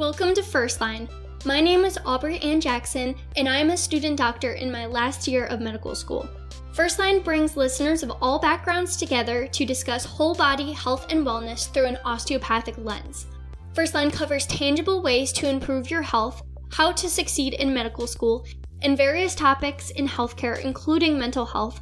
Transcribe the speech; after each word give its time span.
Welcome 0.00 0.32
to 0.32 0.42
First 0.42 0.80
Line. 0.80 1.10
My 1.44 1.60
name 1.60 1.84
is 1.84 1.98
Aubrey 2.06 2.38
Ann 2.38 2.58
Jackson, 2.58 3.14
and 3.36 3.46
I 3.46 3.58
am 3.58 3.68
a 3.68 3.76
student 3.76 4.16
doctor 4.16 4.52
in 4.54 4.72
my 4.72 4.86
last 4.86 5.28
year 5.28 5.44
of 5.44 5.60
medical 5.60 5.94
school. 5.94 6.26
First 6.72 6.98
Line 6.98 7.20
brings 7.20 7.54
listeners 7.54 8.02
of 8.02 8.10
all 8.22 8.38
backgrounds 8.38 8.96
together 8.96 9.46
to 9.48 9.66
discuss 9.66 10.06
whole 10.06 10.34
body 10.34 10.72
health 10.72 11.12
and 11.12 11.26
wellness 11.26 11.70
through 11.70 11.84
an 11.84 11.98
osteopathic 12.02 12.78
lens. 12.78 13.26
First 13.74 13.92
Line 13.92 14.10
covers 14.10 14.46
tangible 14.46 15.02
ways 15.02 15.32
to 15.32 15.50
improve 15.50 15.90
your 15.90 16.00
health, 16.00 16.40
how 16.72 16.92
to 16.92 17.10
succeed 17.10 17.52
in 17.52 17.74
medical 17.74 18.06
school, 18.06 18.46
and 18.80 18.96
various 18.96 19.34
topics 19.34 19.90
in 19.90 20.08
healthcare, 20.08 20.64
including 20.64 21.18
mental 21.18 21.44
health, 21.44 21.78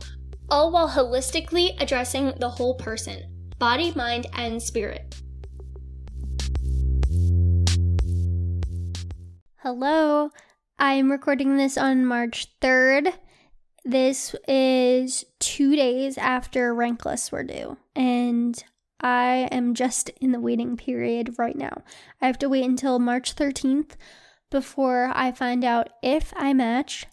all 0.51 0.73
while 0.73 0.89
holistically 0.89 1.81
addressing 1.81 2.33
the 2.41 2.51
whole 2.51 2.75
person 2.75 3.23
body, 3.61 3.93
mind, 3.95 4.27
and 4.35 4.61
spirit. 4.61 5.15
Hello, 9.63 10.31
I'm 10.79 11.11
recording 11.11 11.57
this 11.57 11.77
on 11.77 12.07
March 12.07 12.47
3rd. 12.61 13.13
This 13.85 14.37
is 14.47 15.25
two 15.41 15.75
days 15.75 16.17
after 16.17 16.73
rank 16.73 17.05
lists 17.05 17.33
were 17.33 17.43
due, 17.43 17.77
and 17.97 18.63
I 19.01 19.49
am 19.51 19.75
just 19.75 20.11
in 20.21 20.31
the 20.31 20.39
waiting 20.39 20.77
period 20.77 21.35
right 21.39 21.57
now. 21.57 21.83
I 22.23 22.29
have 22.29 22.39
to 22.39 22.49
wait 22.49 22.67
until 22.67 23.01
March 23.01 23.35
13th 23.35 23.97
before 24.49 25.11
I 25.13 25.33
find 25.33 25.65
out 25.65 25.89
if 26.05 26.33
I 26.37 26.53
match. 26.53 27.07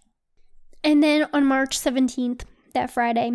And 0.84 1.02
then 1.02 1.28
on 1.34 1.48
March 1.48 1.76
17th, 1.80 2.44
that 2.76 2.92
Friday, 2.92 3.32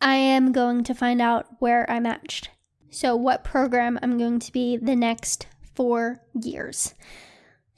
I 0.00 0.16
am 0.16 0.50
going 0.50 0.82
to 0.82 0.92
find 0.92 1.22
out 1.22 1.46
where 1.60 1.88
I 1.88 2.00
matched. 2.00 2.50
So, 2.90 3.14
what 3.14 3.44
program 3.44 3.96
I'm 4.02 4.18
going 4.18 4.40
to 4.40 4.50
be 4.50 4.76
the 4.76 4.96
next 4.96 5.46
four 5.76 6.24
years. 6.34 6.94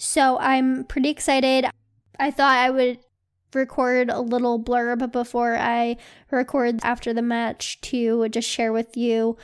So, 0.05 0.37
I'm 0.41 0.83
pretty 0.83 1.11
excited. 1.11 1.65
I 2.19 2.33
thought 2.33 2.57
I 2.57 2.71
would 2.71 2.99
record 3.55 4.11
a 4.11 4.21
little 4.21 4.61
blurb 4.61 5.13
before 5.13 5.57
I 5.57 5.97
record 6.33 6.81
after 6.83 7.15
the 7.15 7.23
match 7.23 7.81
to 7.83 8.29
just 8.29 8.49
share 8.49 8.73
with 8.73 8.97
you 8.97 9.37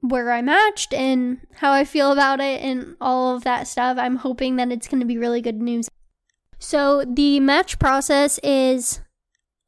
where 0.00 0.32
I 0.32 0.42
matched 0.42 0.92
and 0.92 1.38
how 1.54 1.72
I 1.72 1.86
feel 1.86 2.12
about 2.12 2.40
it 2.40 2.60
and 2.60 2.94
all 3.00 3.34
of 3.34 3.44
that 3.44 3.68
stuff. 3.68 3.96
I'm 3.96 4.16
hoping 4.16 4.56
that 4.56 4.70
it's 4.70 4.86
going 4.86 5.00
to 5.00 5.06
be 5.06 5.16
really 5.16 5.40
good 5.40 5.62
news. 5.62 5.88
So, 6.58 7.02
the 7.02 7.40
match 7.40 7.78
process 7.78 8.38
is 8.42 9.00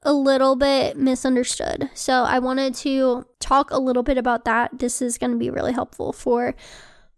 a 0.02 0.12
little 0.12 0.56
bit 0.56 0.98
misunderstood. 0.98 1.88
So, 1.94 2.24
I 2.24 2.38
wanted 2.38 2.74
to 2.74 3.24
talk 3.40 3.70
a 3.70 3.80
little 3.80 4.02
bit 4.02 4.18
about 4.18 4.44
that. 4.44 4.78
This 4.78 5.00
is 5.00 5.16
going 5.16 5.33
to 5.33 5.38
be 5.38 5.48
really 5.48 5.72
helpful 5.72 6.12
for 6.12 6.55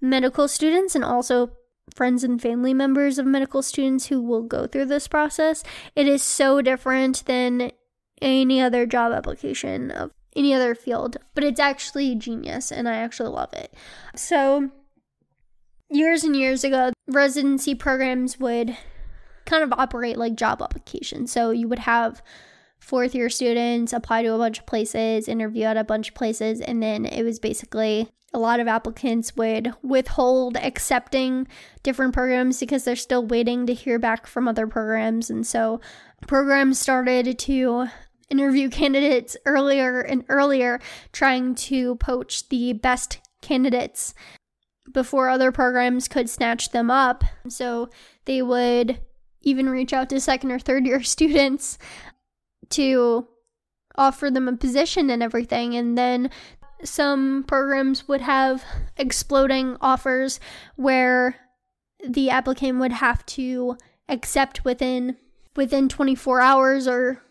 medical 0.00 0.46
students 0.46 0.94
and 0.94 1.04
also 1.04 1.50
friends 1.92 2.24
and 2.24 2.40
family 2.40 2.74
members 2.74 3.18
of 3.18 3.26
medical 3.26 3.62
students 3.62 4.06
who 4.06 4.20
will 4.20 4.42
go 4.42 4.66
through 4.66 4.86
this 4.86 5.08
process. 5.08 5.62
It 5.94 6.06
is 6.06 6.22
so 6.22 6.60
different 6.60 7.24
than 7.26 7.72
any 8.20 8.60
other 8.60 8.86
job 8.86 9.12
application 9.12 9.90
of 9.90 10.10
any 10.36 10.52
other 10.52 10.74
field, 10.74 11.16
but 11.34 11.44
it's 11.44 11.60
actually 11.60 12.14
genius 12.14 12.72
and 12.72 12.88
I 12.88 12.96
actually 12.96 13.30
love 13.30 13.52
it. 13.52 13.74
So, 14.16 14.70
years 15.90 16.24
and 16.24 16.34
years 16.34 16.64
ago, 16.64 16.92
residency 17.06 17.74
programs 17.74 18.40
would 18.40 18.76
kind 19.46 19.62
of 19.62 19.72
operate 19.72 20.16
like 20.16 20.34
job 20.34 20.62
applications. 20.62 21.30
So, 21.30 21.50
you 21.50 21.68
would 21.68 21.80
have 21.80 22.22
fourth 22.80 23.14
year 23.14 23.30
students 23.30 23.92
apply 23.92 24.22
to 24.22 24.34
a 24.34 24.38
bunch 24.38 24.58
of 24.58 24.66
places, 24.66 25.28
interview 25.28 25.64
at 25.64 25.76
a 25.76 25.84
bunch 25.84 26.08
of 26.08 26.14
places, 26.14 26.60
and 26.60 26.82
then 26.82 27.06
it 27.06 27.22
was 27.22 27.38
basically 27.38 28.08
a 28.34 28.38
lot 28.38 28.58
of 28.58 28.66
applicants 28.66 29.36
would 29.36 29.72
withhold 29.82 30.56
accepting 30.56 31.46
different 31.84 32.12
programs 32.12 32.58
because 32.58 32.84
they're 32.84 32.96
still 32.96 33.24
waiting 33.24 33.64
to 33.66 33.72
hear 33.72 33.98
back 33.98 34.26
from 34.26 34.48
other 34.48 34.66
programs. 34.66 35.30
And 35.30 35.46
so 35.46 35.80
programs 36.26 36.80
started 36.80 37.38
to 37.38 37.86
interview 38.28 38.68
candidates 38.70 39.36
earlier 39.46 40.00
and 40.00 40.24
earlier, 40.28 40.80
trying 41.12 41.54
to 41.54 41.94
poach 41.96 42.48
the 42.48 42.72
best 42.72 43.20
candidates 43.40 44.14
before 44.92 45.28
other 45.28 45.52
programs 45.52 46.08
could 46.08 46.28
snatch 46.28 46.70
them 46.70 46.90
up. 46.90 47.22
So 47.48 47.88
they 48.24 48.42
would 48.42 49.00
even 49.42 49.68
reach 49.68 49.92
out 49.92 50.08
to 50.10 50.20
second 50.20 50.50
or 50.50 50.58
third 50.58 50.86
year 50.86 51.02
students 51.04 51.78
to 52.70 53.28
offer 53.96 54.30
them 54.30 54.48
a 54.48 54.56
position 54.56 55.08
and 55.08 55.22
everything. 55.22 55.74
And 55.76 55.96
then 55.96 56.30
some 56.84 57.44
programs 57.44 58.06
would 58.06 58.20
have 58.20 58.64
exploding 58.96 59.76
offers 59.80 60.38
where 60.76 61.36
the 62.06 62.30
applicant 62.30 62.78
would 62.78 62.92
have 62.92 63.24
to 63.26 63.76
accept 64.08 64.64
within 64.64 65.16
within 65.56 65.88
24 65.88 66.40
hours 66.40 66.86
or 66.86 67.22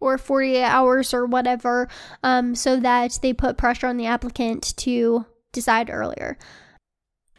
or 0.00 0.18
48 0.18 0.62
hours 0.62 1.14
or 1.14 1.24
whatever 1.24 1.88
um, 2.22 2.54
so 2.54 2.78
that 2.78 3.18
they 3.22 3.32
put 3.32 3.56
pressure 3.56 3.86
on 3.86 3.96
the 3.96 4.06
applicant 4.06 4.76
to 4.76 5.24
decide 5.52 5.88
earlier. 5.88 6.36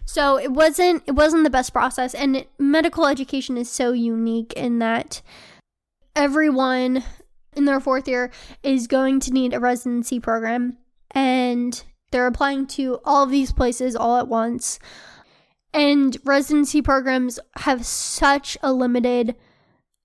So 0.05 0.37
it 0.37 0.51
wasn't 0.51 1.03
it 1.07 1.11
wasn't 1.11 1.43
the 1.43 1.49
best 1.49 1.73
process 1.73 2.13
and 2.13 2.45
medical 2.59 3.05
education 3.05 3.57
is 3.57 3.69
so 3.69 3.91
unique 3.91 4.53
in 4.53 4.79
that 4.79 5.21
everyone 6.15 7.03
in 7.55 7.65
their 7.65 7.79
fourth 7.79 8.07
year 8.07 8.31
is 8.63 8.87
going 8.87 9.19
to 9.21 9.31
need 9.31 9.53
a 9.53 9.59
residency 9.59 10.19
program 10.19 10.77
and 11.15 11.83
they're 12.11 12.27
applying 12.27 12.67
to 12.67 12.99
all 13.03 13.23
of 13.23 13.31
these 13.31 13.51
places 13.51 13.95
all 13.95 14.17
at 14.17 14.27
once. 14.27 14.77
And 15.73 16.17
residency 16.23 16.81
programs 16.81 17.39
have 17.57 17.85
such 17.85 18.57
a 18.61 18.71
limited 18.71 19.35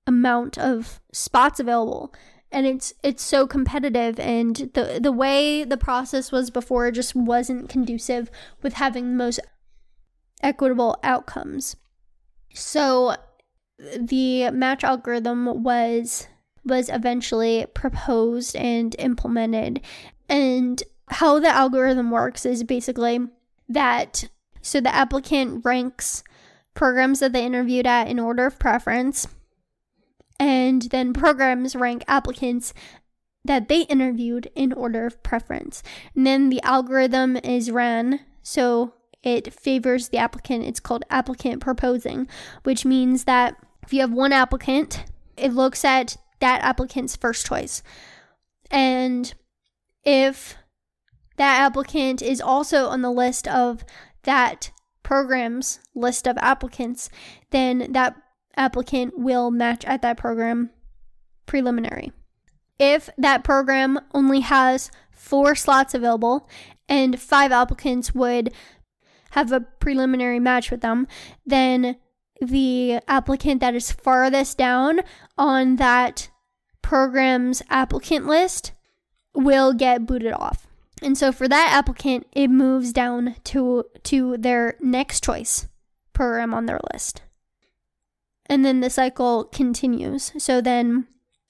amount 0.07 0.57
of 0.57 1.01
spots 1.13 1.61
available 1.61 2.13
and 2.53 2.67
it's 2.67 2.93
it's 3.03 3.23
so 3.23 3.47
competitive 3.47 4.19
and 4.19 4.71
the 4.75 4.99
the 5.01 5.13
way 5.13 5.65
the 5.65 5.77
process 5.77 6.33
was 6.33 6.51
before 6.51 6.91
just 6.91 7.15
wasn't 7.15 7.69
conducive 7.69 8.31
with 8.63 8.75
having 8.75 9.11
the 9.11 9.17
most 9.17 9.41
equitable 10.43 10.99
outcomes. 11.03 11.77
So 12.55 13.15
the 13.97 14.51
match 14.51 14.83
algorithm 14.85 15.63
was 15.63 16.27
was 16.65 16.89
eventually 16.89 17.67
proposed 17.73 18.57
and 18.57 18.95
implemented 18.99 19.81
and 20.29 20.83
how 21.11 21.39
the 21.41 21.49
algorithm 21.49 22.11
works 22.11 22.47
is 22.47 22.65
basically 22.65 23.21
that 23.69 24.29
so 24.63 24.81
the 24.81 24.95
applicant 24.95 25.65
ranks 25.65 26.23
programs 26.75 27.21
that 27.21 27.33
they 27.33 27.45
interviewed 27.45 27.87
at 27.87 28.09
in 28.09 28.19
order 28.19 28.47
of 28.47 28.59
preference 28.59 29.27
and 30.39 30.83
then 30.83 31.13
programs 31.13 31.77
rank 31.77 32.05
applicants 32.09 32.73
that 33.45 33.69
they 33.69 33.83
interviewed 33.83 34.51
in 34.55 34.73
order 34.73 35.07
of 35.07 35.23
preference. 35.23 35.83
And 36.15 36.27
then 36.27 36.51
the 36.51 36.63
algorithm 36.63 37.37
is 37.37 37.71
ran 37.71 38.21
so 38.43 38.95
it 39.23 39.53
favors 39.53 40.09
the 40.09 40.19
applicant. 40.19 40.65
It's 40.65 40.81
called 40.81 41.05
applicant 41.11 41.61
proposing, 41.61 42.27
which 42.63 42.85
means 42.85 43.25
that 43.25 43.57
if 43.83 43.93
you 43.93 44.01
have 44.01 44.13
one 44.13 44.33
applicant, 44.33 45.05
it 45.37 45.53
looks 45.53 45.85
at 45.85 46.17
that 46.41 46.63
applicant's 46.63 47.17
first 47.17 47.47
choice. 47.47 47.83
And 48.71 49.33
if 50.05 50.57
that 51.37 51.61
applicant 51.61 52.23
is 52.23 52.41
also 52.41 52.89
on 52.89 53.03
the 53.03 53.11
list 53.11 53.49
of 53.49 53.85
that 54.23 54.71
program's 55.03 55.81
list 55.95 56.27
of 56.27 56.37
applicants, 56.39 57.11
then 57.51 57.93
that 57.93 58.15
applicant 58.57 59.19
will 59.19 59.51
match 59.51 59.85
at 59.85 60.03
that 60.03 60.17
program 60.17 60.71
preliminary. 61.47 62.13
If 62.79 63.11
that 63.19 63.45
program 63.45 63.99
only 64.15 64.41
has 64.41 64.91
four 65.11 65.55
slots 65.55 65.95
available 65.95 66.49
and 66.89 67.21
five 67.21 67.53
applicants 67.53 68.15
would 68.15 68.53
have 69.33 69.53
a 69.53 69.61
preliminary 69.61 70.41
match 70.41 70.71
with 70.71 70.81
them, 70.81 71.07
then 71.45 71.97
the 72.41 73.01
applicant 73.07 73.61
that 73.61 73.75
is 73.75 73.93
farthest 73.93 74.59
down 74.59 75.01
on 75.37 75.77
that 75.77 76.31
program's 76.83 77.63
applicant 77.69 78.27
list 78.27 78.73
will 79.35 79.73
get 79.73 80.07
booted 80.07 80.33
off. 80.33 80.67
And 81.03 81.17
so 81.17 81.33
for 81.33 81.49
that 81.49 81.73
applicant, 81.73 82.27
it 82.33 82.49
moves 82.49 82.93
down 82.93 83.37
to 83.45 83.85
to 84.05 84.37
their 84.37 84.77
next 84.81 85.25
choice 85.25 85.67
program 86.13 86.53
on 86.53 86.67
their 86.67 86.81
list. 86.93 87.23
And 88.47 88.65
then 88.65 88.81
the 88.81 88.91
cycle 88.91 89.45
continues. 89.45 90.33
So 90.39 90.61
then 90.61 91.07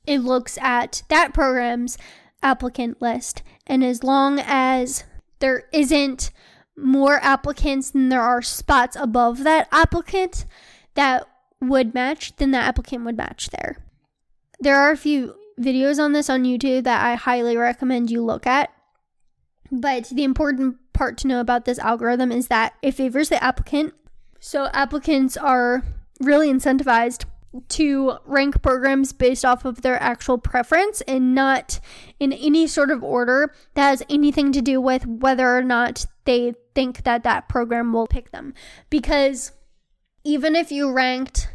it 0.06 0.18
looks 0.18 0.58
at 0.58 1.02
that 1.08 1.34
program's 1.34 1.98
applicant 2.42 3.02
list 3.02 3.42
and 3.66 3.84
as 3.84 4.02
long 4.02 4.40
as 4.40 5.04
there 5.40 5.64
isn't 5.72 6.30
more 6.76 7.22
applicants 7.22 7.90
than 7.90 8.08
there 8.08 8.22
are 8.22 8.42
spots 8.42 8.96
above 8.96 9.44
that 9.44 9.68
applicant 9.70 10.46
that 10.94 11.26
would 11.60 11.94
match, 11.94 12.34
then 12.36 12.50
that 12.52 12.66
applicant 12.66 13.04
would 13.04 13.16
match 13.16 13.50
there. 13.50 13.76
There 14.58 14.76
are 14.76 14.90
a 14.90 14.96
few 14.96 15.34
videos 15.58 16.02
on 16.02 16.12
this 16.12 16.30
on 16.30 16.44
YouTube 16.44 16.84
that 16.84 17.04
I 17.04 17.14
highly 17.14 17.56
recommend 17.56 18.10
you 18.10 18.24
look 18.24 18.46
at. 18.46 18.72
But 19.70 20.08
the 20.10 20.24
important 20.24 20.76
part 20.92 21.16
to 21.18 21.28
know 21.28 21.40
about 21.40 21.64
this 21.64 21.78
algorithm 21.78 22.32
is 22.32 22.48
that 22.48 22.74
it 22.82 22.92
favors 22.92 23.28
the 23.28 23.42
applicant 23.42 23.94
So 24.40 24.68
applicants 24.72 25.36
are 25.36 25.82
really 26.18 26.52
incentivized 26.52 27.26
to 27.68 28.16
rank 28.24 28.62
programs 28.62 29.12
based 29.12 29.44
off 29.44 29.64
of 29.64 29.82
their 29.82 30.00
actual 30.00 30.38
preference 30.38 31.00
and 31.02 31.34
not 31.34 31.80
in 32.18 32.32
any 32.32 32.66
sort 32.66 32.90
of 32.90 33.04
order 33.04 33.52
that 33.74 33.90
has 33.90 34.02
anything 34.08 34.52
to 34.52 34.62
do 34.62 34.80
with 34.80 35.06
whether 35.06 35.56
or 35.56 35.62
not 35.62 36.06
they 36.24 36.54
think 36.74 37.02
that 37.02 37.22
that 37.24 37.48
program 37.48 37.92
will 37.92 38.06
pick 38.06 38.30
them. 38.30 38.54
Because 38.88 39.52
even 40.24 40.54
if 40.54 40.70
you 40.70 40.92
ranked 40.92 41.48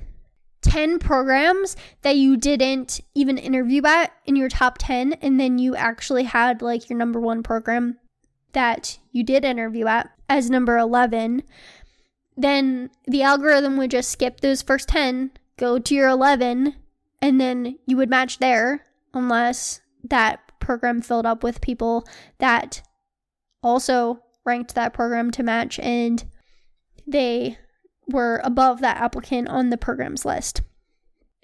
10 0.63 0.99
programs 0.99 1.77
that 2.01 2.17
you 2.17 2.35
didn't 2.35 2.99
even 3.13 3.37
interview 3.37 3.81
at 3.85 4.11
in 4.25 4.35
your 4.35 4.49
top 4.49 4.77
10, 4.79 5.13
and 5.13 5.39
then 5.39 5.57
you 5.57 5.75
actually 5.75 6.23
had 6.23 6.61
like 6.61 6.89
your 6.89 6.99
number 6.99 7.19
one 7.19 7.41
program 7.41 7.97
that 8.55 8.97
you 9.11 9.23
did 9.23 9.45
interview 9.45 9.85
at 9.85 10.09
as 10.27 10.49
number 10.49 10.77
11, 10.77 11.43
then 12.35 12.89
the 13.05 13.21
algorithm 13.21 13.77
would 13.77 13.91
just 13.91 14.09
skip 14.09 14.41
those 14.41 14.61
first 14.61 14.89
10, 14.89 15.31
go 15.57 15.77
to 15.77 15.93
your 15.93 16.09
11, 16.09 16.75
and 17.21 17.39
then 17.39 17.77
you 17.85 17.95
would 17.97 18.09
match 18.09 18.39
there 18.39 18.85
unless 19.13 19.81
that 20.03 20.39
program 20.59 21.01
filled 21.01 21.25
up 21.25 21.43
with 21.43 21.61
people 21.61 22.05
that 22.39 22.81
also 23.61 24.19
ranked 24.45 24.75
that 24.75 24.93
program 24.93 25.31
to 25.31 25.43
match 25.43 25.79
and 25.79 26.25
they 27.07 27.57
were 28.07 28.41
above 28.43 28.81
that 28.81 28.97
applicant 28.97 29.47
on 29.47 29.69
the 29.69 29.77
programs 29.77 30.25
list. 30.25 30.61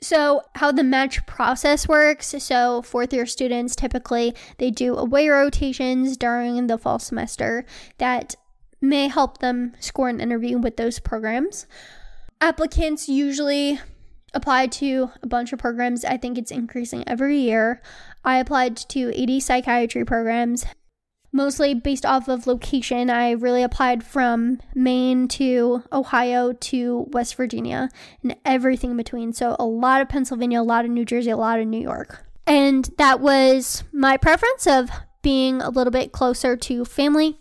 So, 0.03 0.41
how 0.55 0.71
the 0.71 0.83
match 0.83 1.25
process 1.27 1.87
works 1.87 2.33
so, 2.39 2.81
fourth 2.81 3.13
year 3.13 3.27
students 3.27 3.75
typically 3.75 4.33
they 4.57 4.71
do 4.71 4.95
away 4.95 5.29
rotations 5.29 6.17
during 6.17 6.65
the 6.65 6.79
fall 6.79 6.97
semester 6.97 7.65
that 7.99 8.35
may 8.81 9.07
help 9.07 9.37
them 9.37 9.73
score 9.79 10.09
an 10.09 10.19
interview 10.19 10.57
with 10.57 10.77
those 10.77 10.97
programs. 10.97 11.67
Applicants 12.41 13.07
usually 13.07 13.79
apply 14.33 14.67
to 14.67 15.11
a 15.21 15.27
bunch 15.27 15.53
of 15.53 15.59
programs. 15.59 16.03
I 16.03 16.17
think 16.17 16.37
it's 16.37 16.51
increasing 16.51 17.03
every 17.07 17.37
year. 17.37 17.81
I 18.23 18.37
applied 18.37 18.77
to 18.77 19.11
80 19.13 19.39
psychiatry 19.39 20.05
programs, 20.05 20.65
mostly 21.31 21.73
based 21.73 22.05
off 22.05 22.27
of 22.27 22.47
location. 22.47 23.09
I 23.09 23.31
really 23.31 23.63
applied 23.63 24.03
from 24.03 24.59
Maine 24.75 25.27
to 25.29 25.83
Ohio 25.91 26.53
to 26.53 27.07
West 27.11 27.35
Virginia 27.35 27.89
and 28.23 28.35
everything 28.45 28.91
in 28.91 28.97
between. 28.97 29.33
So, 29.33 29.55
a 29.59 29.65
lot 29.65 30.01
of 30.01 30.09
Pennsylvania, 30.09 30.61
a 30.61 30.63
lot 30.63 30.85
of 30.85 30.91
New 30.91 31.05
Jersey, 31.05 31.31
a 31.31 31.37
lot 31.37 31.59
of 31.59 31.67
New 31.67 31.81
York. 31.81 32.25
And 32.47 32.89
that 32.97 33.19
was 33.19 33.83
my 33.91 34.17
preference 34.17 34.67
of 34.67 34.89
being 35.21 35.61
a 35.61 35.69
little 35.69 35.91
bit 35.91 36.11
closer 36.11 36.57
to 36.57 36.83
family 36.83 37.37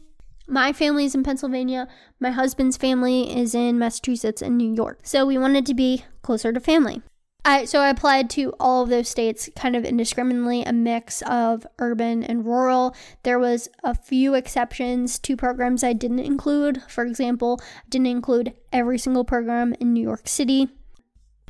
my 0.50 0.72
family 0.72 1.04
is 1.04 1.14
in 1.14 1.22
Pennsylvania. 1.22 1.86
My 2.18 2.32
husband's 2.32 2.76
family 2.76 3.34
is 3.34 3.54
in 3.54 3.78
Massachusetts 3.78 4.42
and 4.42 4.58
New 4.58 4.74
York. 4.74 4.98
So 5.04 5.24
we 5.24 5.38
wanted 5.38 5.64
to 5.66 5.74
be 5.74 6.04
closer 6.22 6.52
to 6.52 6.58
family. 6.58 7.02
I, 7.44 7.64
so 7.64 7.80
I 7.80 7.88
applied 7.88 8.28
to 8.30 8.52
all 8.60 8.82
of 8.82 8.90
those 8.90 9.08
states 9.08 9.48
kind 9.56 9.74
of 9.74 9.84
indiscriminately, 9.84 10.62
a 10.62 10.72
mix 10.72 11.22
of 11.22 11.66
urban 11.78 12.22
and 12.22 12.44
rural. 12.44 12.94
There 13.22 13.38
was 13.38 13.68
a 13.82 13.94
few 13.94 14.34
exceptions 14.34 15.18
to 15.20 15.36
programs 15.36 15.82
I 15.82 15.94
didn't 15.94 16.20
include. 16.20 16.82
For 16.88 17.04
example, 17.04 17.60
didn't 17.88 18.08
include 18.08 18.54
every 18.72 18.98
single 18.98 19.24
program 19.24 19.74
in 19.80 19.92
New 19.92 20.02
York 20.02 20.28
City. 20.28 20.68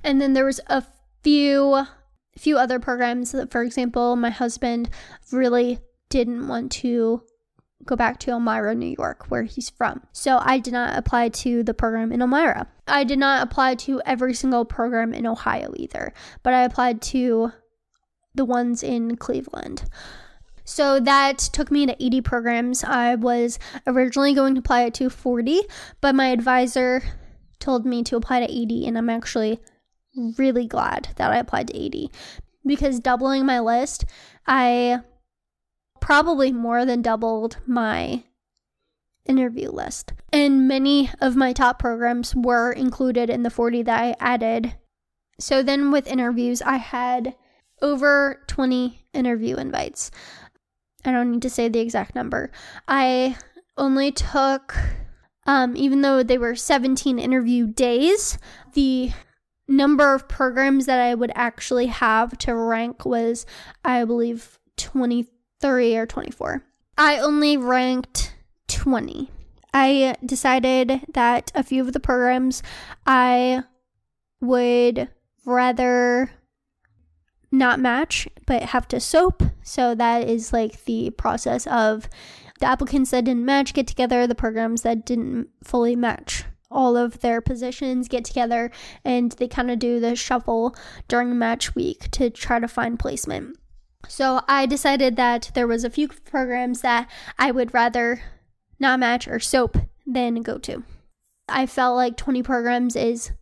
And 0.05 0.21
then 0.21 0.33
there 0.33 0.45
was 0.47 0.61
a 0.69 0.85
few 1.23 1.85
few 2.39 2.57
other 2.57 2.79
programs 2.79 3.33
that 3.33 3.51
for 3.51 3.63
example, 3.63 4.17
my 4.17 4.31
husband 4.31 4.89
really 5.33 5.81
didn't 6.09 6.49
want 6.49 6.71
to 6.73 7.23
go 7.85 7.97
back 7.97 8.19
to 8.21 8.31
Elmira, 8.31 8.75
New 8.75 8.95
York, 8.99 9.27
where 9.29 9.45
he's 9.45 9.71
from. 9.71 10.03
So 10.13 10.39
I 10.43 10.59
did 10.59 10.73
not 10.73 10.97
apply 10.97 11.31
to 11.31 11.63
the 11.63 11.75
program 11.75 12.13
in 12.13 12.23
Elmira. 12.23 12.67
I 12.87 13.05
did 13.05 13.19
not 13.19 13.43
apply 13.43 13.77
to 13.77 14.03
every 14.05 14.35
single 14.35 14.65
program 14.65 15.15
in 15.15 15.27
Ohio 15.27 15.73
either, 15.77 16.13
but 16.43 16.55
I 16.55 16.65
applied 16.65 17.01
to 17.03 17.53
the 18.35 18.45
ones 18.45 18.83
in 18.83 19.17
Cleveland. 19.17 19.85
So 20.65 21.01
that 21.01 21.39
took 21.39 21.71
me 21.71 21.87
to 21.87 21.97
80 21.99 22.21
programs. 22.21 22.85
I 22.85 23.17
was 23.17 23.59
originally 23.87 24.35
going 24.35 24.55
to 24.55 24.61
apply 24.61 24.91
to 24.91 25.11
40, 25.11 25.61
but 26.01 26.15
my 26.15 26.29
advisor 26.29 27.03
told 27.59 27.85
me 27.85 28.03
to 28.05 28.17
apply 28.17 28.41
to 28.41 28.53
80, 28.53 28.87
and 28.87 28.97
I'm 28.97 29.11
actually 29.11 29.59
really 30.37 30.67
glad 30.67 31.09
that 31.17 31.31
I 31.31 31.39
applied 31.39 31.69
to 31.69 31.77
80 31.77 32.11
because 32.65 33.01
doubling 33.01 33.47
my 33.47 33.61
list, 33.61 34.05
I 34.47 35.01
probably 36.01 36.53
more 36.53 36.85
than 36.85 37.03
doubled 37.03 37.59
my 37.67 38.25
interview 39.27 39.71
list. 39.71 40.13
And 40.33 40.67
many 40.67 41.11
of 41.21 41.37
my 41.37 41.53
top 41.53 41.79
programs 41.79 42.35
were 42.35 42.73
included 42.73 43.31
in 43.31 43.43
the 43.43 43.51
40 43.51 43.83
that 43.83 44.01
I 44.03 44.17
added. 44.19 44.75
So 45.39 45.63
then 45.63 45.91
with 45.91 46.07
interviews, 46.07 46.63
I 46.63 46.77
had 46.77 47.35
over 47.81 48.43
20 48.47 49.07
interview 49.15 49.57
invites. 49.57 50.11
I 51.05 51.13
don't 51.13 51.33
need 51.33 51.43
to 51.43 51.51
say 51.51 51.69
the 51.69 51.81
exact 51.81 52.15
number. 52.15 52.51
I 52.87 53.37
only 53.77 54.13
took, 54.13 54.77
um, 55.47 55.77
even 55.77 56.03
though 56.03 56.23
they 56.23 56.37
were 56.37 56.55
17 56.55 57.19
interview 57.19 57.67
days, 57.67 58.39
the 58.75 59.13
number 59.67 60.15
of 60.15 60.29
programs 60.29 60.87
that 60.87 61.01
I 61.01 61.15
would 61.15 61.33
actually 61.35 61.87
have 61.87 62.37
to 62.39 62.55
rank 62.55 63.07
was, 63.07 63.47
I 63.85 64.05
believe, 64.05 64.59
20 64.77 65.27
3 65.61 65.97
or 65.97 66.07
24. 66.07 66.63
I 66.97 67.19
only 67.19 67.57
ranked 67.57 68.35
20. 68.69 69.31
I 69.73 70.17
decided 70.25 71.03
that 71.15 71.53
a 71.55 71.63
few 71.63 71.83
of 71.83 71.93
the 71.93 72.01
programs 72.01 72.63
I 73.07 73.63
would 74.41 75.09
rather 75.45 76.31
not 77.53 77.81
match 77.81 78.29
but 78.47 78.63
have 78.63 78.89
to 78.89 79.01
soap. 79.01 79.43
So 79.63 79.95
that 79.95 80.29
is 80.29 80.53
like 80.53 80.85
the 80.85 81.11
process 81.11 81.67
of 81.67 82.09
the 82.61 82.67
applicants 82.67 83.11
that 83.11 83.25
didn't 83.25 83.45
match 83.45 83.75
get 83.75 83.87
together, 83.87 84.27
the 84.27 84.35
programs 84.35 84.83
that 84.83 85.07
didn't 85.07 85.49
fully 85.63 85.97
match 85.97 86.45
all 86.71 86.97
of 86.97 87.21
their 87.21 87.41
positions 87.41 88.07
get 88.07 88.25
together 88.25 88.71
and 89.05 89.33
they 89.33 89.49
kind 89.49 89.71
of 89.71 89.79
do 89.79 89.99
the 89.99 90.15
shuffle 90.15 90.75
during 91.09 91.37
match 91.37 91.75
week 91.75 92.11
to 92.13 92.31
try 92.31 92.61
to 92.61 92.69
find 92.69 92.99
placement. 92.99 93.57
So 94.09 94.41
I 94.49 94.67
decided 94.67 95.17
that 95.17 95.51
there 95.55 95.67
was 95.67 95.85
a 95.85 95.91
few 95.91 96.09
programs 96.09 96.81
that 96.81 97.09
I 97.39 97.51
would 97.51 97.75
rather 97.75 98.23
not 98.79 99.01
match 99.01 99.29
or 99.29 99.39
soap 99.39 99.77
than 100.07 100.43
go 100.43 100.59
to. 100.59 100.83
I 101.49 101.67
felt 101.67 101.97
like 101.97 102.17
20 102.17 102.43
programs 102.43 102.97
is 102.97 103.33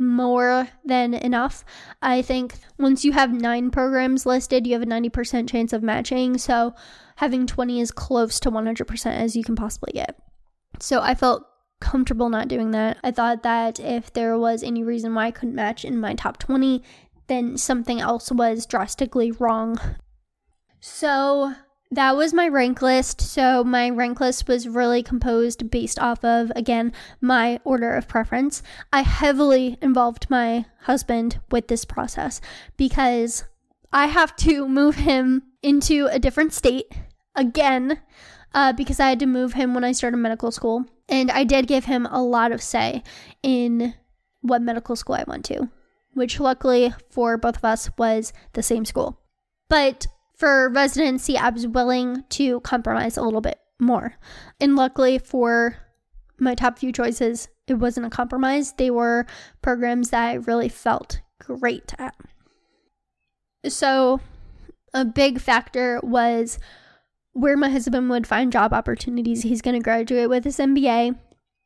more 0.00 0.68
than 0.84 1.14
enough. 1.14 1.64
I 2.00 2.22
think 2.22 2.54
once 2.78 3.04
you 3.04 3.12
have 3.12 3.32
nine 3.32 3.70
programs 3.70 4.24
listed, 4.24 4.66
you 4.66 4.72
have 4.72 4.82
a 4.82 4.86
90% 4.86 5.48
chance 5.48 5.72
of 5.72 5.82
matching. 5.82 6.38
So 6.38 6.74
having 7.16 7.46
20 7.46 7.80
is 7.80 7.90
close 7.90 8.40
to 8.40 8.50
100% 8.50 9.06
as 9.06 9.36
you 9.36 9.44
can 9.44 9.54
possibly 9.54 9.92
get. 9.92 10.18
So 10.80 11.00
I 11.00 11.14
felt 11.14 11.46
comfortable 11.80 12.30
not 12.30 12.48
doing 12.48 12.70
that. 12.70 12.98
I 13.02 13.10
thought 13.10 13.42
that 13.42 13.80
if 13.80 14.12
there 14.12 14.38
was 14.38 14.62
any 14.62 14.82
reason 14.82 15.14
why 15.14 15.26
I 15.26 15.30
couldn't 15.30 15.54
match 15.54 15.84
in 15.84 16.00
my 16.00 16.14
top 16.14 16.38
20, 16.38 16.82
then 17.32 17.56
something 17.56 18.00
else 18.00 18.30
was 18.30 18.66
drastically 18.66 19.32
wrong. 19.32 19.80
So 20.80 21.54
that 21.90 22.16
was 22.16 22.32
my 22.32 22.48
rank 22.48 22.82
list. 22.82 23.20
So 23.20 23.62
my 23.64 23.90
rank 23.90 24.20
list 24.20 24.48
was 24.48 24.68
really 24.68 25.02
composed 25.02 25.70
based 25.70 25.98
off 25.98 26.24
of, 26.24 26.50
again, 26.56 26.92
my 27.20 27.60
order 27.64 27.94
of 27.94 28.08
preference. 28.08 28.62
I 28.92 29.02
heavily 29.02 29.78
involved 29.80 30.30
my 30.30 30.66
husband 30.82 31.40
with 31.50 31.68
this 31.68 31.84
process 31.84 32.40
because 32.76 33.44
I 33.92 34.06
have 34.06 34.34
to 34.36 34.68
move 34.80 34.96
him 34.96 35.42
into 35.62 36.08
a 36.10 36.18
different 36.18 36.52
state 36.52 36.92
again 37.34 38.00
uh, 38.54 38.72
because 38.72 39.00
I 39.00 39.08
had 39.08 39.20
to 39.20 39.26
move 39.26 39.54
him 39.54 39.74
when 39.74 39.84
I 39.84 39.92
started 39.92 40.16
medical 40.16 40.50
school. 40.50 40.84
And 41.08 41.30
I 41.30 41.44
did 41.44 41.66
give 41.66 41.84
him 41.84 42.06
a 42.06 42.22
lot 42.22 42.52
of 42.52 42.62
say 42.62 43.02
in 43.42 43.94
what 44.40 44.62
medical 44.62 44.96
school 44.96 45.14
I 45.14 45.24
went 45.26 45.44
to 45.46 45.68
which 46.14 46.40
luckily 46.40 46.92
for 47.10 47.36
both 47.36 47.56
of 47.56 47.64
us 47.64 47.90
was 47.96 48.32
the 48.52 48.62
same 48.62 48.84
school. 48.84 49.20
But 49.68 50.06
for 50.36 50.68
residency, 50.68 51.38
I 51.38 51.50
was 51.50 51.66
willing 51.66 52.24
to 52.30 52.60
compromise 52.60 53.16
a 53.16 53.22
little 53.22 53.40
bit 53.40 53.58
more. 53.78 54.14
And 54.60 54.76
luckily 54.76 55.18
for 55.18 55.76
my 56.38 56.54
top 56.54 56.78
few 56.78 56.92
choices, 56.92 57.48
it 57.66 57.74
wasn't 57.74 58.06
a 58.06 58.10
compromise. 58.10 58.72
They 58.72 58.90
were 58.90 59.26
programs 59.62 60.10
that 60.10 60.28
I 60.28 60.34
really 60.34 60.68
felt 60.68 61.20
great 61.40 61.94
at. 61.98 62.14
So, 63.68 64.20
a 64.92 65.04
big 65.04 65.40
factor 65.40 66.00
was 66.02 66.58
where 67.32 67.56
my 67.56 67.70
husband 67.70 68.10
would 68.10 68.26
find 68.26 68.52
job 68.52 68.72
opportunities. 68.72 69.42
He's 69.42 69.62
going 69.62 69.76
to 69.76 69.82
graduate 69.82 70.28
with 70.28 70.44
his 70.44 70.58
MBA, 70.58 71.16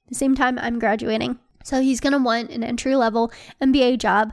the 0.08 0.14
same 0.14 0.34
time 0.34 0.58
I'm 0.58 0.78
graduating. 0.78 1.38
So 1.66 1.82
he's 1.82 1.98
going 1.98 2.12
to 2.12 2.20
want 2.20 2.50
an 2.50 2.62
entry 2.62 2.94
level 2.94 3.32
MBA 3.60 3.98
job 3.98 4.32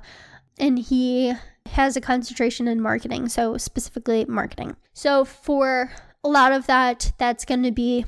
and 0.60 0.78
he 0.78 1.34
has 1.66 1.98
a 1.98 2.02
concentration 2.02 2.68
in 2.68 2.80
marketing, 2.80 3.28
so 3.28 3.58
specifically 3.58 4.24
marketing. 4.26 4.76
So 4.94 5.26
for 5.26 5.92
a 6.24 6.30
lot 6.30 6.52
of 6.52 6.68
that, 6.68 7.12
that's 7.18 7.44
going 7.44 7.64
to 7.64 7.72
be 7.72 8.06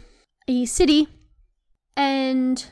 a 0.48 0.66
city 0.66 1.08
and 1.98 2.64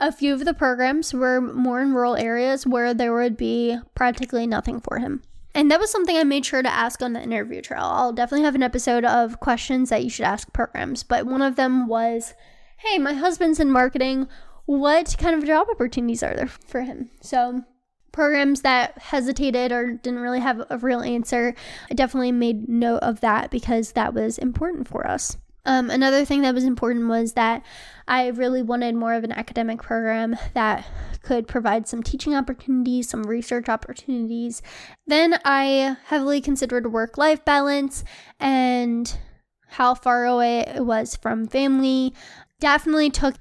a 0.00 0.10
few 0.10 0.34
of 0.34 0.44
the 0.44 0.52
programs 0.52 1.14
were 1.14 1.40
more 1.40 1.80
in 1.80 1.94
rural 1.94 2.16
areas 2.16 2.66
where 2.66 2.92
there 2.92 3.14
would 3.14 3.36
be 3.36 3.78
practically 3.94 4.48
nothing 4.48 4.80
for 4.80 4.98
him. 4.98 5.22
And 5.54 5.70
that 5.70 5.78
was 5.78 5.92
something 5.92 6.16
I 6.16 6.24
made 6.24 6.44
sure 6.44 6.62
to 6.62 6.72
ask 6.72 7.02
on 7.02 7.12
the 7.12 7.22
interview 7.22 7.62
trail. 7.62 7.84
I'll 7.84 8.12
definitely 8.12 8.46
have 8.46 8.56
an 8.56 8.64
episode 8.64 9.04
of 9.04 9.38
questions 9.38 9.90
that 9.90 10.02
you 10.02 10.10
should 10.10 10.24
ask 10.24 10.52
programs, 10.52 11.04
but 11.04 11.26
one 11.26 11.42
of 11.42 11.54
them 11.54 11.86
was 11.86 12.34
Hey, 12.82 12.98
my 12.98 13.12
husband's 13.12 13.60
in 13.60 13.70
marketing. 13.70 14.26
What 14.70 15.16
kind 15.18 15.34
of 15.34 15.44
job 15.44 15.66
opportunities 15.68 16.22
are 16.22 16.32
there 16.32 16.46
for 16.46 16.82
him? 16.82 17.10
So, 17.20 17.64
programs 18.12 18.60
that 18.60 18.96
hesitated 18.98 19.72
or 19.72 19.94
didn't 19.94 20.20
really 20.20 20.38
have 20.38 20.62
a 20.70 20.78
real 20.78 21.00
answer, 21.00 21.56
I 21.90 21.94
definitely 21.94 22.30
made 22.30 22.68
note 22.68 22.98
of 22.98 23.18
that 23.18 23.50
because 23.50 23.90
that 23.92 24.14
was 24.14 24.38
important 24.38 24.86
for 24.86 25.04
us. 25.04 25.36
Um, 25.66 25.90
another 25.90 26.24
thing 26.24 26.42
that 26.42 26.54
was 26.54 26.62
important 26.62 27.08
was 27.08 27.32
that 27.32 27.64
I 28.06 28.28
really 28.28 28.62
wanted 28.62 28.94
more 28.94 29.14
of 29.14 29.24
an 29.24 29.32
academic 29.32 29.82
program 29.82 30.36
that 30.54 30.86
could 31.22 31.48
provide 31.48 31.88
some 31.88 32.04
teaching 32.04 32.36
opportunities, 32.36 33.08
some 33.08 33.24
research 33.24 33.68
opportunities. 33.68 34.62
Then 35.04 35.40
I 35.44 35.96
heavily 36.04 36.40
considered 36.40 36.92
work 36.92 37.18
life 37.18 37.44
balance 37.44 38.04
and 38.38 39.18
how 39.66 39.96
far 39.96 40.26
away 40.26 40.60
it 40.60 40.86
was 40.86 41.16
from 41.16 41.48
family. 41.48 42.14
Definitely 42.60 43.10
took 43.10 43.34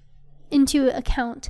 into 0.52 0.96
account 0.96 1.50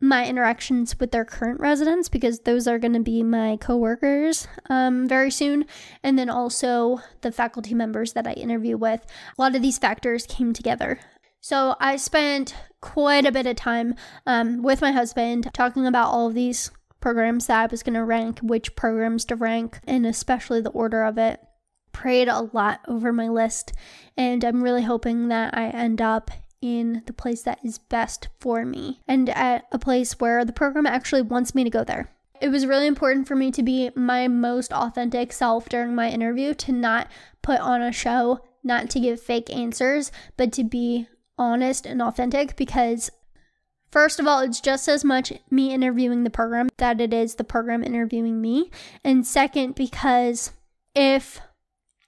my 0.00 0.26
interactions 0.26 0.98
with 0.98 1.10
their 1.10 1.24
current 1.24 1.60
residents 1.60 2.08
because 2.08 2.40
those 2.40 2.66
are 2.66 2.78
going 2.78 2.94
to 2.94 3.00
be 3.00 3.22
my 3.22 3.56
coworkers 3.58 4.48
um, 4.70 5.06
very 5.06 5.30
soon, 5.30 5.66
and 6.02 6.18
then 6.18 6.30
also 6.30 7.00
the 7.20 7.30
faculty 7.30 7.74
members 7.74 8.14
that 8.14 8.26
I 8.26 8.32
interview 8.32 8.76
with. 8.76 9.04
A 9.38 9.42
lot 9.42 9.54
of 9.54 9.62
these 9.62 9.78
factors 9.78 10.26
came 10.26 10.52
together. 10.52 10.98
So 11.40 11.76
I 11.80 11.96
spent 11.96 12.54
quite 12.80 13.26
a 13.26 13.32
bit 13.32 13.46
of 13.46 13.56
time 13.56 13.94
um, 14.26 14.62
with 14.62 14.80
my 14.80 14.92
husband 14.92 15.50
talking 15.52 15.86
about 15.86 16.10
all 16.10 16.28
of 16.28 16.34
these 16.34 16.70
programs 17.00 17.46
that 17.46 17.62
I 17.62 17.66
was 17.66 17.82
going 17.82 17.94
to 17.94 18.04
rank, 18.04 18.40
which 18.40 18.76
programs 18.76 19.24
to 19.26 19.36
rank, 19.36 19.80
and 19.86 20.06
especially 20.06 20.60
the 20.60 20.70
order 20.70 21.02
of 21.02 21.18
it. 21.18 21.40
Prayed 21.92 22.28
a 22.28 22.48
lot 22.52 22.80
over 22.86 23.12
my 23.12 23.28
list, 23.28 23.72
and 24.16 24.44
I'm 24.44 24.62
really 24.62 24.84
hoping 24.84 25.28
that 25.28 25.56
I 25.56 25.68
end 25.68 26.00
up 26.00 26.30
in 26.62 27.02
the 27.06 27.12
place 27.12 27.42
that 27.42 27.58
is 27.64 27.78
best 27.78 28.28
for 28.38 28.64
me 28.64 29.00
and 29.08 29.28
at 29.30 29.66
a 29.72 29.78
place 29.78 30.20
where 30.20 30.44
the 30.44 30.52
program 30.52 30.86
actually 30.86 31.22
wants 31.22 31.54
me 31.54 31.64
to 31.64 31.70
go 31.70 31.84
there. 31.84 32.10
It 32.40 32.48
was 32.48 32.66
really 32.66 32.86
important 32.86 33.28
for 33.28 33.36
me 33.36 33.50
to 33.52 33.62
be 33.62 33.90
my 33.94 34.28
most 34.28 34.72
authentic 34.72 35.32
self 35.32 35.68
during 35.68 35.94
my 35.94 36.08
interview, 36.08 36.54
to 36.54 36.72
not 36.72 37.08
put 37.42 37.60
on 37.60 37.82
a 37.82 37.92
show, 37.92 38.40
not 38.64 38.88
to 38.90 39.00
give 39.00 39.20
fake 39.20 39.54
answers, 39.54 40.10
but 40.36 40.52
to 40.52 40.64
be 40.64 41.06
honest 41.38 41.86
and 41.86 42.02
authentic 42.02 42.56
because 42.56 43.10
First 43.90 44.20
of 44.20 44.26
all, 44.28 44.38
it's 44.38 44.60
just 44.60 44.88
as 44.88 45.04
much 45.04 45.32
me 45.50 45.72
interviewing 45.72 46.22
the 46.22 46.30
program 46.30 46.68
that 46.76 47.00
it 47.00 47.12
is 47.12 47.34
the 47.34 47.42
program 47.42 47.82
interviewing 47.82 48.40
me. 48.40 48.70
And 49.02 49.26
second, 49.26 49.74
because 49.74 50.52
if 50.94 51.40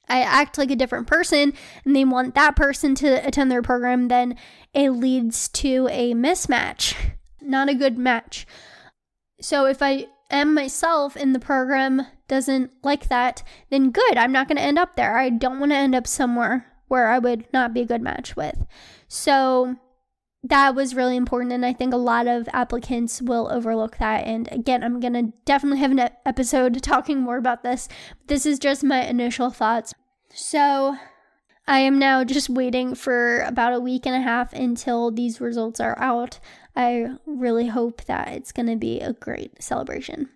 I 0.08 0.20
act 0.22 0.58
like 0.58 0.70
a 0.70 0.76
different 0.76 1.06
person 1.06 1.54
and 1.84 1.96
they 1.96 2.04
want 2.04 2.34
that 2.34 2.56
person 2.56 2.94
to 2.96 3.26
attend 3.26 3.50
their 3.50 3.62
program, 3.62 4.08
then 4.08 4.36
it 4.74 4.90
leads 4.90 5.48
to 5.48 5.88
a 5.90 6.14
mismatch, 6.14 6.94
not 7.40 7.68
a 7.68 7.74
good 7.74 7.98
match. 7.98 8.46
So 9.40 9.66
if 9.66 9.82
I 9.82 10.06
am 10.30 10.54
myself 10.54 11.16
and 11.16 11.34
the 11.34 11.40
program 11.40 12.06
doesn't 12.28 12.70
like 12.82 13.08
that, 13.08 13.42
then 13.70 13.90
good, 13.90 14.16
I'm 14.16 14.32
not 14.32 14.48
going 14.48 14.56
to 14.56 14.62
end 14.62 14.78
up 14.78 14.96
there. 14.96 15.18
I 15.18 15.30
don't 15.30 15.60
want 15.60 15.72
to 15.72 15.76
end 15.76 15.94
up 15.94 16.06
somewhere 16.06 16.66
where 16.88 17.08
I 17.08 17.18
would 17.18 17.50
not 17.52 17.72
be 17.72 17.82
a 17.82 17.86
good 17.86 18.02
match 18.02 18.36
with. 18.36 18.66
So 19.08 19.76
that 20.44 20.74
was 20.74 20.94
really 20.94 21.16
important 21.16 21.52
and 21.52 21.64
i 21.64 21.72
think 21.72 21.94
a 21.94 21.98
lot 21.98 22.26
of 22.26 22.48
applicants 22.52 23.22
will 23.22 23.50
overlook 23.52 23.98
that. 23.98 24.26
And 24.26 24.50
again 24.50 24.82
i'm 24.82 25.00
going 25.00 25.12
to 25.14 25.32
definitely 25.44 25.78
have 25.78 25.92
an 25.92 26.10
episode 26.26 26.82
talking 26.82 27.20
more 27.20 27.36
about 27.36 27.62
this. 27.62 27.88
This 28.26 28.46
is 28.46 28.58
just 28.58 28.82
my 28.82 29.04
initial 29.04 29.50
thoughts. 29.50 29.94
So 30.34 30.96
i 31.68 31.78
am 31.78 31.98
now 31.98 32.24
just 32.24 32.50
waiting 32.50 32.94
for 32.94 33.40
about 33.42 33.72
a 33.72 33.80
week 33.80 34.04
and 34.04 34.16
a 34.16 34.20
half 34.20 34.52
until 34.52 35.10
these 35.10 35.40
results 35.40 35.78
are 35.78 35.98
out. 35.98 36.40
I 36.74 37.10
really 37.26 37.68
hope 37.68 38.04
that 38.04 38.28
it's 38.28 38.50
going 38.50 38.66
to 38.66 38.76
be 38.76 39.00
a 39.00 39.12
great 39.12 39.62
celebration. 39.62 40.30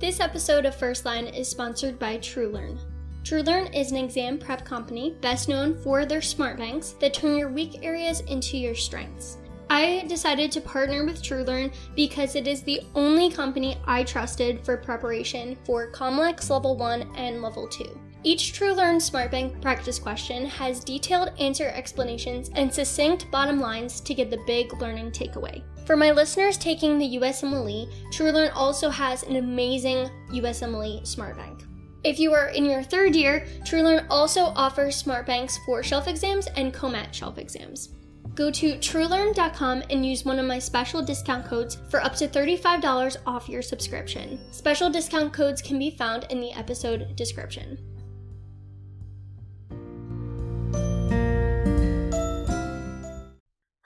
This 0.00 0.20
episode 0.20 0.66
of 0.66 0.74
First 0.74 1.04
Line 1.04 1.26
is 1.26 1.48
sponsored 1.48 1.98
by 1.98 2.18
TrueLearn. 2.18 2.78
TrueLearn 3.24 3.74
is 3.74 3.90
an 3.90 3.96
exam 3.96 4.36
prep 4.36 4.66
company 4.66 5.16
best 5.22 5.48
known 5.48 5.74
for 5.78 6.04
their 6.04 6.20
smart 6.20 6.58
banks 6.58 6.90
that 7.00 7.14
turn 7.14 7.36
your 7.36 7.48
weak 7.48 7.82
areas 7.82 8.20
into 8.20 8.58
your 8.58 8.74
strengths. 8.74 9.38
I 9.70 10.04
decided 10.08 10.52
to 10.52 10.60
partner 10.60 11.06
with 11.06 11.22
TrueLearn 11.22 11.72
because 11.96 12.36
it 12.36 12.46
is 12.46 12.62
the 12.62 12.82
only 12.94 13.30
company 13.30 13.78
I 13.86 14.04
trusted 14.04 14.62
for 14.62 14.76
preparation 14.76 15.56
for 15.64 15.90
COMLEX 15.90 16.50
Level 16.50 16.76
1 16.76 17.16
and 17.16 17.40
Level 17.40 17.66
2. 17.66 17.98
Each 18.24 18.52
TrueLearn 18.52 18.96
SmartBank 18.96 19.62
practice 19.62 19.98
question 19.98 20.44
has 20.44 20.84
detailed 20.84 21.32
answer 21.38 21.68
explanations 21.68 22.50
and 22.54 22.72
succinct 22.72 23.30
bottom 23.30 23.58
lines 23.58 24.02
to 24.02 24.12
get 24.12 24.30
the 24.30 24.44
big 24.46 24.70
learning 24.82 25.12
takeaway. 25.12 25.62
For 25.86 25.96
my 25.96 26.10
listeners 26.10 26.58
taking 26.58 26.98
the 26.98 27.16
USMLE, 27.16 27.90
TrueLearn 28.12 28.52
also 28.54 28.90
has 28.90 29.22
an 29.22 29.36
amazing 29.36 30.10
USMLE 30.30 31.04
SmartBank. 31.04 31.64
If 32.04 32.18
you 32.18 32.34
are 32.34 32.48
in 32.48 32.66
your 32.66 32.82
third 32.82 33.16
year, 33.16 33.46
TrueLearn 33.62 34.06
also 34.10 34.52
offers 34.56 34.94
smart 34.94 35.24
banks 35.24 35.58
for 35.64 35.82
shelf 35.82 36.06
exams 36.06 36.48
and 36.48 36.72
COMAT 36.72 37.14
shelf 37.14 37.38
exams. 37.38 37.94
Go 38.34 38.50
to 38.50 38.74
truelearn.com 38.74 39.84
and 39.88 40.04
use 40.04 40.22
one 40.22 40.38
of 40.38 40.44
my 40.44 40.58
special 40.58 41.00
discount 41.00 41.46
codes 41.46 41.78
for 41.88 42.04
up 42.04 42.14
to 42.16 42.28
$35 42.28 43.16
off 43.26 43.48
your 43.48 43.62
subscription. 43.62 44.38
Special 44.50 44.90
discount 44.90 45.32
codes 45.32 45.62
can 45.62 45.78
be 45.78 45.92
found 45.92 46.26
in 46.28 46.40
the 46.40 46.52
episode 46.52 47.16
description. 47.16 47.78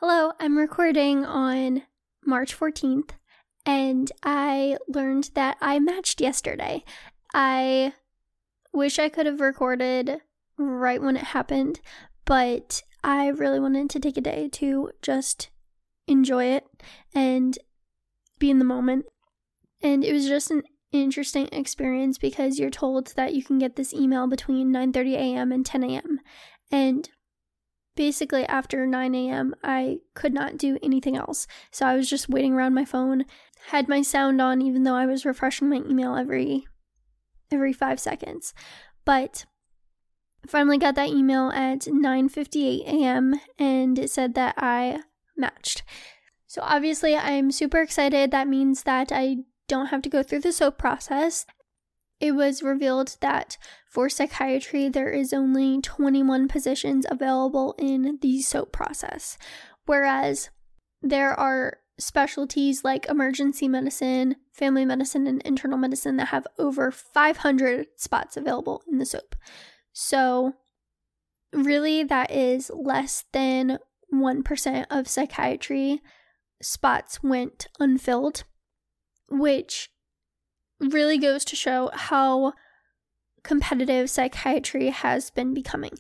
Hello, 0.01 0.33
I'm 0.41 0.59
recording 0.59 1.25
on 1.25 1.83
March 2.27 2.59
14th 2.59 3.11
and 3.65 4.11
I 4.25 4.79
learned 4.89 5.31
that 5.35 5.57
I 5.61 5.79
matched 5.79 6.21
yesterday. 6.21 6.83
I 7.33 7.93
wish 8.73 8.99
I 8.99 9.09
could 9.09 9.27
have 9.27 9.41
recorded 9.41 10.21
right 10.57 11.03
when 11.03 11.17
it 11.17 11.25
happened, 11.25 11.81
but 12.25 12.83
I 13.03 13.29
really 13.29 13.61
wanted 13.61 13.91
to 13.91 14.01
take 14.01 14.17
a 14.17 14.23
day 14.23 14.49
to 14.53 14.91
just 15.03 15.51
enjoy 16.07 16.47
it 16.47 16.67
and 17.15 17.59
be 18.39 18.51
in 18.51 18.59
the 18.59 18.65
moment. 18.65 19.07
And 19.83 20.05
it 20.05 20.13
was 20.13 20.27
just 20.27 20.51
an 20.51 20.63
interesting 20.93 21.49
experience 21.53 22.19
because 22.19 22.59
you're 22.59 22.71
told 22.71 23.09
that 23.17 23.35
you 23.35 23.45
can 23.45 23.59
get 23.59 23.77
this 23.77 23.93
email 23.93 24.27
between 24.27 24.73
9:30 24.73 25.15
a.m. 25.15 25.53
and 25.53 25.65
10 25.65 25.85
a.m. 25.85 26.21
and 26.71 27.09
basically 27.95 28.47
after 28.47 28.87
9 28.87 29.15
a.m. 29.15 29.55
I 29.63 29.99
could 30.15 30.33
not 30.33 30.57
do 30.57 30.79
anything 30.83 31.17
else. 31.17 31.47
So 31.73 31.87
I 31.87 31.95
was 31.95 32.09
just 32.09 32.29
waiting 32.29 32.55
around 32.55 32.75
my 32.75 32.85
phone, 32.85 33.25
had 33.67 33.89
my 33.89 34.03
sound 34.03 34.41
on 34.41 34.63
even 34.63 34.85
though 34.85 34.95
I 34.95 35.07
was 35.07 35.25
refreshing 35.25 35.69
my 35.69 35.77
email 35.77 36.15
every 36.17 36.67
every 37.51 37.73
five 37.73 38.01
seconds. 38.01 38.55
But 39.05 39.47
finally 40.47 40.79
got 40.79 40.95
that 40.95 41.09
email 41.09 41.51
at 41.51 41.81
9:58 41.81 42.87
a.m. 42.87 43.41
and 43.59 43.99
it 43.99 44.11
said 44.11 44.35
that 44.35 44.55
I 44.57 45.01
matched. 45.37 45.83
So 46.47 46.63
obviously 46.63 47.17
I'm 47.17 47.51
super 47.51 47.81
excited. 47.81 48.31
That 48.31 48.49
means 48.49 48.85
that 48.85 49.13
I 49.13 49.39
don't 49.69 49.87
have 49.87 50.03
to 50.03 50.09
go 50.09 50.23
through 50.23 50.41
the 50.41 50.53
SOAP 50.53 50.79
process. 50.79 51.47
It 52.21 52.33
was 52.33 52.63
revealed 52.63 53.17
that 53.21 53.59
for 53.89 54.09
psychiatry 54.09 54.89
there 54.89 55.11
is 55.11 55.33
only 55.33 55.81
21 55.81 56.49
positions 56.49 57.07
available 57.09 57.75
in 57.79 58.19
the 58.21 58.41
SOAP 58.43 58.73
process, 58.73 59.39
whereas 59.87 60.51
there 61.01 61.33
are 61.33 61.79
specialties 61.99 62.85
like 62.85 63.07
emergency 63.09 63.69
medicine, 63.69 64.37
family 64.53 64.85
medicine, 64.85 65.27
and 65.27 65.43
internal 65.43 65.79
medicine 65.79 66.17
that 66.17 66.29
have 66.29 66.47
over 66.59 66.91
500 66.91 67.87
spots 67.97 68.37
available 68.37 68.83
in 68.91 68.99
the 68.99 69.07
SOAP. 69.07 69.35
So, 69.93 70.55
really, 71.53 72.05
that 72.05 72.31
is 72.31 72.71
less 72.75 73.25
than 73.33 73.79
1% 74.13 74.87
of 74.91 75.09
psychiatry 75.09 76.01
spots 76.63 77.23
went 77.23 77.69
unfilled, 77.79 78.45
which 79.29 79.91
really 80.81 81.19
goes 81.19 81.45
to 81.47 81.57
show 81.57 81.91
how 81.93 82.53
competitive 83.43 84.11
psychiatry 84.11 84.91
has 84.91 85.31
been 85.31 85.55
becoming. 85.55 85.93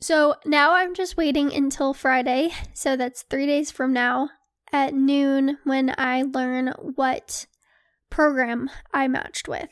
So 0.00 0.36
now 0.44 0.74
I'm 0.74 0.94
just 0.94 1.16
waiting 1.16 1.52
until 1.52 1.92
Friday, 1.92 2.50
so 2.72 2.96
that's 2.96 3.22
three 3.22 3.46
days 3.46 3.70
from 3.70 3.92
now, 3.92 4.30
at 4.72 4.94
noon 4.94 5.58
when 5.64 5.94
I 5.98 6.22
learn 6.22 6.68
what 6.94 7.46
program 8.10 8.70
I 8.92 9.08
matched 9.08 9.48
with. 9.48 9.70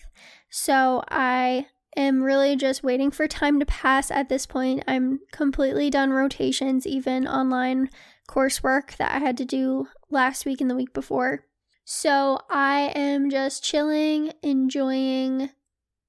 So 0.50 1.02
I 1.08 1.66
am 1.96 2.22
really 2.22 2.56
just 2.56 2.82
waiting 2.82 3.10
for 3.10 3.26
time 3.26 3.58
to 3.60 3.66
pass 3.66 4.10
at 4.10 4.28
this 4.28 4.46
point. 4.46 4.84
I'm 4.86 5.20
completely 5.32 5.90
done 5.90 6.10
rotations, 6.10 6.86
even 6.86 7.26
online 7.26 7.90
coursework 8.28 8.96
that 8.96 9.12
I 9.12 9.18
had 9.18 9.36
to 9.38 9.44
do 9.44 9.86
last 10.10 10.44
week 10.44 10.60
and 10.60 10.70
the 10.70 10.76
week 10.76 10.92
before. 10.92 11.44
So 11.84 12.40
I 12.50 12.92
am 12.94 13.30
just 13.30 13.64
chilling, 13.64 14.32
enjoying 14.42 15.50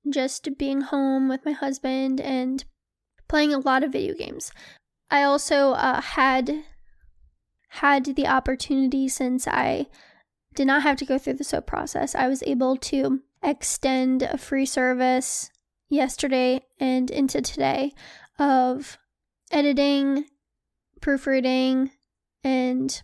just 0.10 0.58
being 0.58 0.82
home 0.82 1.30
with 1.30 1.46
my 1.46 1.52
husband 1.52 2.20
and 2.20 2.64
playing 3.28 3.54
a 3.54 3.60
lot 3.60 3.84
of 3.84 3.92
video 3.92 4.14
games. 4.14 4.52
I 5.10 5.24
also 5.24 5.72
uh, 5.72 6.02
had 6.02 6.64
had 7.70 8.06
the 8.06 8.28
opportunity 8.28 9.08
since 9.08 9.48
I 9.48 9.88
did 10.56 10.68
not 10.68 10.84
have 10.84 10.98
to 10.98 11.06
go 11.06 11.18
through 11.18 11.34
the 11.34 11.44
SOAP 11.44 11.68
process. 11.68 12.16
I 12.16 12.28
was 12.28 12.44
able 12.44 12.78
to 12.78 13.22
extend 13.44 14.24
a 14.24 14.38
free 14.38 14.66
service 14.66 15.52
yesterday 15.90 16.62
and 16.80 17.10
into 17.12 17.42
today 17.42 17.94
of 18.40 18.98
editing, 19.52 20.26
proofreading, 21.02 21.92
and 22.44 23.02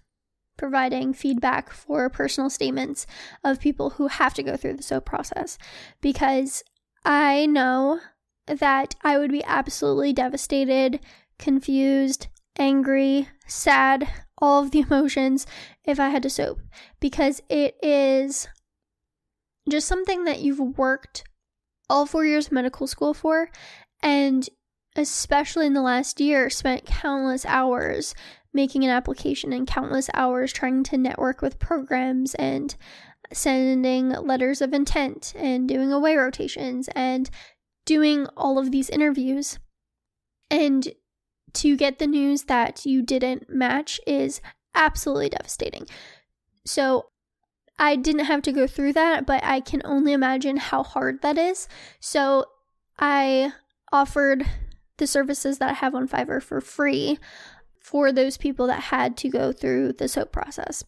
providing 0.58 1.13
feedback 1.13 1.72
for 1.72 2.10
personal 2.10 2.50
statements 2.50 3.05
of 3.43 3.60
people 3.60 3.91
who 3.91 4.08
have 4.08 4.34
to 4.34 4.43
go 4.43 4.55
through 4.55 4.75
the 4.75 4.84
SOAP 4.84 5.05
process 5.05 5.58
because 6.01 6.63
I 7.05 7.46
know 7.48 8.00
that 8.46 8.96
I 9.03 9.17
would 9.17 9.32
be 9.32 9.43
absolutely 9.43 10.13
devastated, 10.13 11.00
confused, 11.39 12.27
angry, 12.58 13.27
sad, 13.48 14.08
all 14.43 14.62
of 14.62 14.71
the 14.71 14.79
emotions 14.89 15.47
if 15.85 16.00
I 16.00 16.09
had 16.09 16.23
to 16.23 16.29
SOAP 16.29 16.59
because 17.00 17.41
it 17.50 17.77
is 17.81 18.47
just 19.69 19.88
something 19.88 20.25
that 20.25 20.41
you've 20.41 20.77
worked 20.77 21.23
all 21.89 22.05
four 22.05 22.25
years 22.25 22.47
of 22.47 22.51
medical 22.51 22.85
school 22.85 23.13
for 23.13 23.50
and 24.01 24.50
especially 24.95 25.65
in 25.65 25.73
the 25.73 25.81
last 25.81 26.19
year 26.19 26.50
spent 26.50 26.85
countless 26.85 27.45
hours 27.45 28.13
making 28.53 28.83
an 28.83 28.89
application 28.89 29.53
and 29.53 29.65
countless 29.65 30.09
hours 30.13 30.51
trying 30.51 30.83
to 30.83 30.97
network 30.97 31.41
with 31.41 31.57
programs 31.57 32.35
and 32.35 32.75
sending 33.31 34.09
letters 34.09 34.62
of 34.62 34.73
intent 34.73 35.33
and 35.38 35.67
doing 35.69 35.91
away 35.91 36.15
rotations 36.15 36.89
and 36.89 37.29
doing 37.85 38.27
all 38.38 38.59
of 38.59 38.71
these 38.71 38.89
interviews. 38.89 39.57
And 40.51 40.88
to 41.53 41.77
get 41.77 42.00
the 42.00 42.07
news 42.07 42.43
that 42.43 42.86
you 42.86 43.01
didn't 43.01 43.50
match 43.50 44.00
is 44.07 44.41
absolutely 44.75 45.29
devastating. 45.29 45.88
So 46.65 47.07
I 47.77 47.95
didn't 47.95 48.25
have 48.25 48.41
to 48.43 48.51
go 48.51 48.67
through 48.67 48.93
that, 48.93 49.25
but 49.25 49.43
I 49.43 49.60
can 49.60 49.81
only 49.86 50.13
imagine 50.13 50.57
how 50.57 50.83
hard 50.83 51.22
that 51.22 51.38
is. 51.38 51.67
So 52.00 52.45
I 53.00 53.53
offered 53.91 54.45
the 54.98 55.07
services 55.07 55.57
that 55.57 55.69
I 55.69 55.74
have 55.74 55.95
on 55.95 56.07
Fiverr 56.07 56.41
for 56.41 56.62
free 56.62 57.19
for 57.79 58.12
those 58.12 58.38
people 58.38 58.67
that 58.67 58.83
had 58.83 59.17
to 59.17 59.29
go 59.29 59.51
through 59.51 59.93
the 59.93 60.07
SOAP 60.07 60.31
process. 60.31 60.83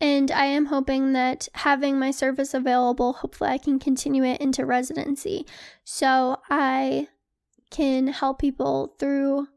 And 0.00 0.30
I 0.30 0.46
am 0.46 0.66
hoping 0.66 1.12
that 1.12 1.48
having 1.54 1.98
my 1.98 2.10
service 2.10 2.52
available, 2.52 3.14
hopefully, 3.14 3.50
I 3.50 3.58
can 3.58 3.78
continue 3.78 4.24
it 4.24 4.40
into 4.40 4.66
residency. 4.66 5.46
So 5.84 6.38
I 6.50 7.08
can 7.70 8.08
help 8.08 8.40
people 8.40 8.94
through 8.98 9.48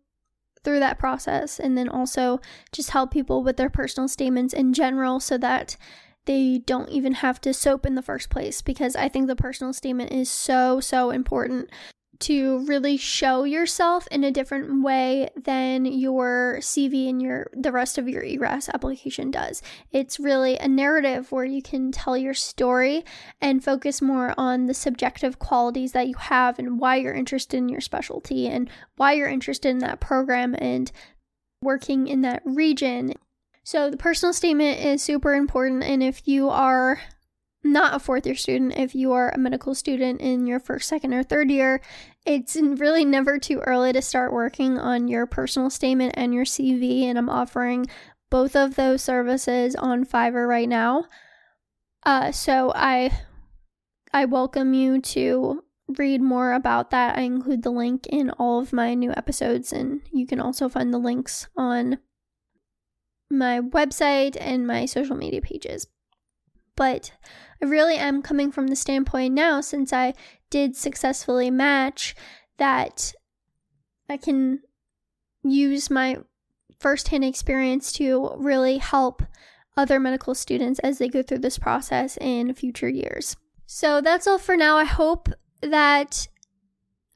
through 0.67 0.79
that 0.81 1.00
process 1.00 1.62
and 1.62 1.77
then 1.77 1.88
also 1.88 2.41
just 2.74 2.89
help 2.89 3.09
people 3.09 3.41
with 3.41 3.55
their 3.55 3.69
personal 3.69 4.09
statements 4.09 4.53
in 4.53 4.74
general 4.74 5.17
so 5.17 5.38
that 5.38 5.77
they 6.25 6.57
don't 6.65 6.89
even 6.89 7.13
have 7.13 7.39
to 7.39 7.53
soap 7.53 7.86
in 7.86 7.95
the 7.95 8.01
first 8.01 8.29
place 8.29 8.62
because 8.62 8.93
I 8.93 9.07
think 9.07 9.27
the 9.27 9.36
personal 9.38 9.71
statement 9.71 10.12
is 10.12 10.29
so, 10.29 10.81
so 10.81 11.09
important 11.09 11.69
to 12.19 12.65
really 12.65 12.97
show 12.97 13.43
yourself 13.43 14.07
in 14.12 14.24
a 14.24 14.31
different 14.31 14.83
way 14.83 15.29
than 15.36 15.86
your 15.86 16.58
CV 16.62 17.10
and 17.10 17.21
your 17.21 17.49
the 17.53 17.71
rest 17.71 17.97
of 17.97 18.10
your 18.10 18.23
ERAS 18.23 18.69
application 18.69 19.32
does. 19.32 19.62
It's 19.91 20.19
really 20.19 20.58
a 20.58 20.67
narrative 20.67 21.32
where 21.32 21.45
you 21.45 21.62
can 21.62 21.91
tell 21.91 22.17
your 22.17 22.34
story 22.34 23.06
and 23.41 23.63
focus 23.63 24.01
more 24.01 24.34
on 24.38 24.65
the 24.65 24.73
subjective 24.73 25.39
qualities 25.39 25.91
that 25.91 26.08
you 26.08 26.15
have 26.15 26.60
and 26.60 26.80
why 26.80 26.97
you're 26.97 27.13
interested 27.13 27.58
in 27.58 27.69
your 27.69 27.82
specialty 27.82 28.47
and 28.47 28.69
why 28.95 29.13
you're 29.13 29.27
interested 29.27 29.69
in 29.69 29.80
that 29.80 29.99
program 29.99 30.56
and 30.58 30.91
working 31.62 32.08
in 32.08 32.21
that 32.21 32.41
region. 32.45 33.13
So 33.63 33.89
the 33.89 33.97
personal 33.97 34.34
statement 34.34 34.80
is 34.80 35.03
super 35.03 35.34
important 35.34 35.84
and 35.84 36.01
if 36.01 36.27
you 36.27 36.49
are 36.49 36.99
not 37.71 37.95
a 37.95 37.99
fourth 37.99 38.25
year 38.25 38.36
student, 38.36 38.77
if 38.77 38.95
you 38.95 39.12
are 39.13 39.30
a 39.30 39.38
medical 39.38 39.75
student 39.75 40.21
in 40.21 40.47
your 40.47 40.60
first, 40.60 40.88
second, 40.88 41.13
or 41.13 41.23
third 41.23 41.49
year, 41.51 41.82
it's 42.25 42.56
really 42.56 43.06
never 43.06 43.38
too 43.38 43.60
early 43.60 43.93
to 43.93 44.01
start 44.01 44.34
working 44.34 44.77
on 44.77 45.08
your 45.08 45.25
personal 45.25 45.69
statement 45.69 46.13
and 46.17 46.34
your 46.34 46.45
CV. 46.45 47.03
And 47.03 47.17
I'm 47.17 47.30
offering 47.30 47.88
both 48.30 48.56
of 48.56 48.75
those 48.75 49.01
services 49.01 49.75
on 49.75 50.06
Fiverr 50.06 50.47
right 50.47 50.69
now. 50.69 51.06
Uh, 52.06 52.32
so 52.32 52.71
I 52.75 53.12
I 54.13 54.25
welcome 54.25 54.73
you 54.73 55.01
to 55.01 55.63
read 55.97 56.21
more 56.21 56.53
about 56.53 56.91
that. 56.91 57.17
I 57.17 57.21
include 57.21 57.63
the 57.63 57.71
link 57.71 58.08
in 58.08 58.30
all 58.32 58.60
of 58.60 58.73
my 58.73 58.93
new 58.93 59.12
episodes, 59.12 59.71
and 59.71 60.01
you 60.12 60.25
can 60.25 60.39
also 60.39 60.69
find 60.69 60.93
the 60.93 60.97
links 60.97 61.47
on 61.58 61.99
my 63.30 63.60
website 63.60 64.38
and 64.39 64.65
my 64.65 64.86
social 64.86 65.15
media 65.15 65.41
pages. 65.41 65.88
But 66.77 67.11
I 67.61 67.65
really 67.65 67.97
am 67.97 68.21
coming 68.21 68.51
from 68.53 68.67
the 68.67 68.75
standpoint 68.77 69.33
now, 69.33 69.59
since 69.59 69.91
I 69.91 70.13
did 70.49 70.77
successfully 70.77 71.51
match, 71.51 72.15
that 72.57 73.13
I 74.07 74.15
can 74.15 74.61
use 75.43 75.89
my 75.89 76.19
firsthand 76.79 77.25
experience 77.25 77.91
to 77.93 78.31
really 78.37 78.77
help 78.77 79.23
other 79.75 79.99
medical 79.99 80.33
students 80.33 80.79
as 80.79 80.97
they 80.97 81.09
go 81.09 81.21
through 81.21 81.39
this 81.39 81.57
process 81.57 82.17
in 82.21 82.53
future 82.53 82.89
years. 82.89 83.35
So 83.65 83.99
that's 83.99 84.27
all 84.27 84.37
for 84.37 84.55
now. 84.55 84.77
I 84.77 84.85
hope 84.85 85.29
that 85.61 86.27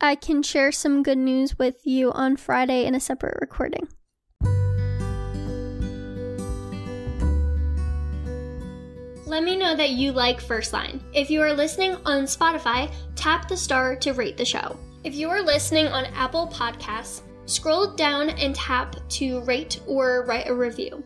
I 0.01 0.15
can 0.15 0.43
share 0.43 0.71
some 0.71 1.03
good 1.03 1.17
news 1.17 1.57
with 1.57 1.85
you 1.85 2.11
on 2.11 2.35
Friday 2.35 2.85
in 2.85 2.95
a 2.95 2.99
separate 2.99 3.37
recording. 3.39 3.87
Let 9.31 9.45
me 9.45 9.55
know 9.55 9.77
that 9.77 9.91
you 9.91 10.11
like 10.11 10.41
First 10.41 10.73
Line. 10.73 11.01
If 11.13 11.29
you 11.29 11.41
are 11.41 11.53
listening 11.53 11.95
on 12.05 12.23
Spotify, 12.23 12.91
tap 13.15 13.47
the 13.47 13.55
star 13.55 13.95
to 13.95 14.11
rate 14.11 14.35
the 14.35 14.43
show. 14.43 14.77
If 15.05 15.15
you 15.15 15.29
are 15.29 15.41
listening 15.41 15.87
on 15.87 16.03
Apple 16.07 16.49
Podcasts, 16.49 17.21
scroll 17.45 17.95
down 17.95 18.31
and 18.31 18.53
tap 18.53 18.97
to 19.11 19.39
rate 19.43 19.79
or 19.87 20.25
write 20.25 20.49
a 20.49 20.53
review. 20.53 21.01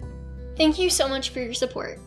Thank 0.57 0.79
you 0.79 0.89
so 0.89 1.07
much 1.07 1.29
for 1.29 1.39
your 1.39 1.53
support. 1.53 1.99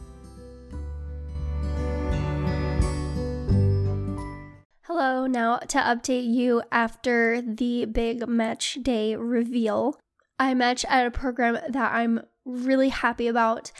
Hello, 4.82 5.28
now 5.28 5.58
to 5.58 5.78
update 5.78 6.26
you 6.26 6.62
after 6.72 7.40
the 7.40 7.84
big 7.84 8.26
match 8.26 8.78
day 8.82 9.14
reveal. 9.14 9.96
I 10.36 10.54
match 10.54 10.84
at 10.88 11.06
a 11.06 11.12
program 11.12 11.58
that 11.68 11.92
I'm 11.94 12.22
really 12.48 12.88
happy 12.88 13.28
about. 13.28 13.70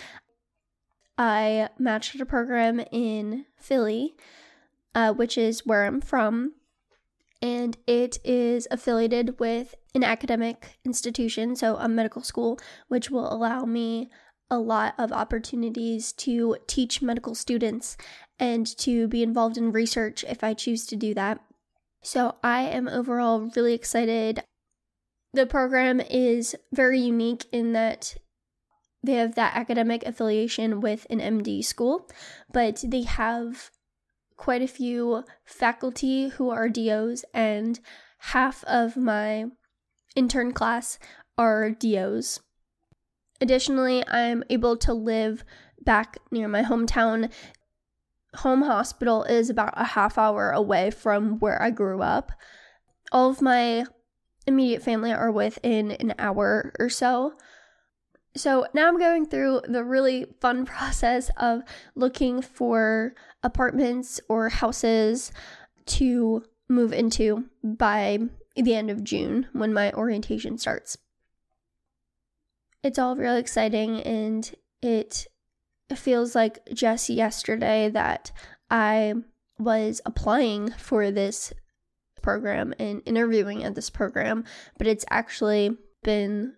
I 1.18 1.68
matched 1.78 2.14
at 2.14 2.20
a 2.20 2.26
program 2.26 2.81
in 2.92 3.44
Philly, 3.59 4.14
uh, 4.94 5.12
which 5.12 5.37
is 5.37 5.66
where 5.66 5.85
I'm 5.85 6.00
from, 6.00 6.54
and 7.42 7.76
it 7.87 8.18
is 8.24 8.68
affiliated 8.70 9.40
with 9.40 9.74
an 9.94 10.04
academic 10.04 10.78
institution, 10.85 11.57
so 11.57 11.76
a 11.76 11.88
medical 11.88 12.22
school, 12.22 12.59
which 12.87 13.11
will 13.11 13.33
allow 13.33 13.64
me 13.64 14.11
a 14.50 14.59
lot 14.59 14.94
of 14.96 15.12
opportunities 15.12 16.12
to 16.12 16.57
teach 16.66 17.02
medical 17.02 17.35
students 17.35 17.96
and 18.38 18.66
to 18.78 19.09
be 19.09 19.22
involved 19.22 19.59
in 19.59 19.72
research 19.72 20.24
if 20.28 20.42
I 20.44 20.54
choose 20.54 20.87
to 20.87 20.96
do 20.96 21.14
that. 21.14 21.40
So 22.00 22.37
I 22.42 22.62
am 22.62 22.88
overall 22.88 23.50
really 23.57 23.74
excited. 23.74 24.42
The 25.35 25.46
program 25.46 26.00
is 26.00 26.54
very 26.72 27.00
unique 27.00 27.44
in 27.52 27.72
that 27.72 28.16
they 29.03 29.15
have 29.15 29.35
that 29.37 29.57
academic 29.57 30.03
affiliation 30.05 30.81
with 30.81 31.07
an 31.09 31.21
MD 31.21 31.65
school, 31.65 32.09
but 32.53 32.85
they 32.87 33.03
have 33.03 33.71
quite 34.37 34.63
a 34.63 34.69
few 34.69 35.25
faculty 35.45 36.29
who 36.29 36.51
are 36.51 36.69
DOs, 36.69 37.25
and 37.35 37.81
half 38.19 38.65
of 38.65 38.97
my 38.97 39.47
intern 40.17 40.53
class 40.53 40.99
are 41.37 41.71
DOs. 41.71 42.41
Additionally, 43.41 44.07
I'm 44.09 44.43
able 44.51 44.77
to 44.79 44.93
live 44.93 45.45
back 45.81 46.19
near 46.31 46.49
my 46.49 46.63
hometown. 46.63 47.33
Home 48.37 48.63
hospital 48.63 49.25
is 49.25 49.49
about 49.49 49.75
a 49.77 49.85
half 49.85 50.19
hour 50.19 50.51
away 50.51 50.91
from 50.91 51.39
where 51.39 51.61
I 51.63 51.71
grew 51.71 52.03
up. 52.03 52.33
All 53.13 53.31
of 53.31 53.41
my 53.41 53.85
immediate 54.47 54.83
family 54.83 55.13
are 55.13 55.31
within 55.31 55.93
an 55.93 56.15
hour 56.19 56.73
or 56.79 56.89
so. 56.89 57.35
So 58.38 58.66
now 58.72 58.87
I'm 58.87 58.98
going 58.98 59.27
through 59.27 59.62
the 59.68 59.85
really 59.85 60.27
fun 60.40 60.64
process 60.74 61.31
of 61.37 61.62
looking 61.94 62.40
for 62.40 63.14
apartments 63.42 64.20
or 64.29 64.48
houses 64.48 65.33
to 65.87 66.44
move 66.68 66.92
into 66.92 67.46
by 67.64 68.18
the 68.55 68.74
end 68.74 68.90
of 68.90 69.05
June 69.05 69.48
when 69.53 69.72
my 69.72 69.92
orientation 69.92 70.59
starts. 70.59 70.98
It's 72.83 72.98
all 72.98 73.16
really 73.16 73.40
exciting 73.40 74.01
and 74.03 74.55
it 74.83 75.27
feels 75.94 76.35
like 76.35 76.61
just 76.72 77.09
yesterday 77.09 77.88
that 77.88 78.31
I 78.70 79.14
was 79.59 80.01
applying 80.07 80.70
for 80.72 81.11
this 81.11 81.53
program 82.22 82.74
and 82.79 83.03
interviewing 83.07 83.64
at 83.64 83.74
this 83.74 83.90
program, 83.90 84.44
but 84.77 84.87
it's 84.87 85.05
actually 85.11 85.77
been 86.05 86.55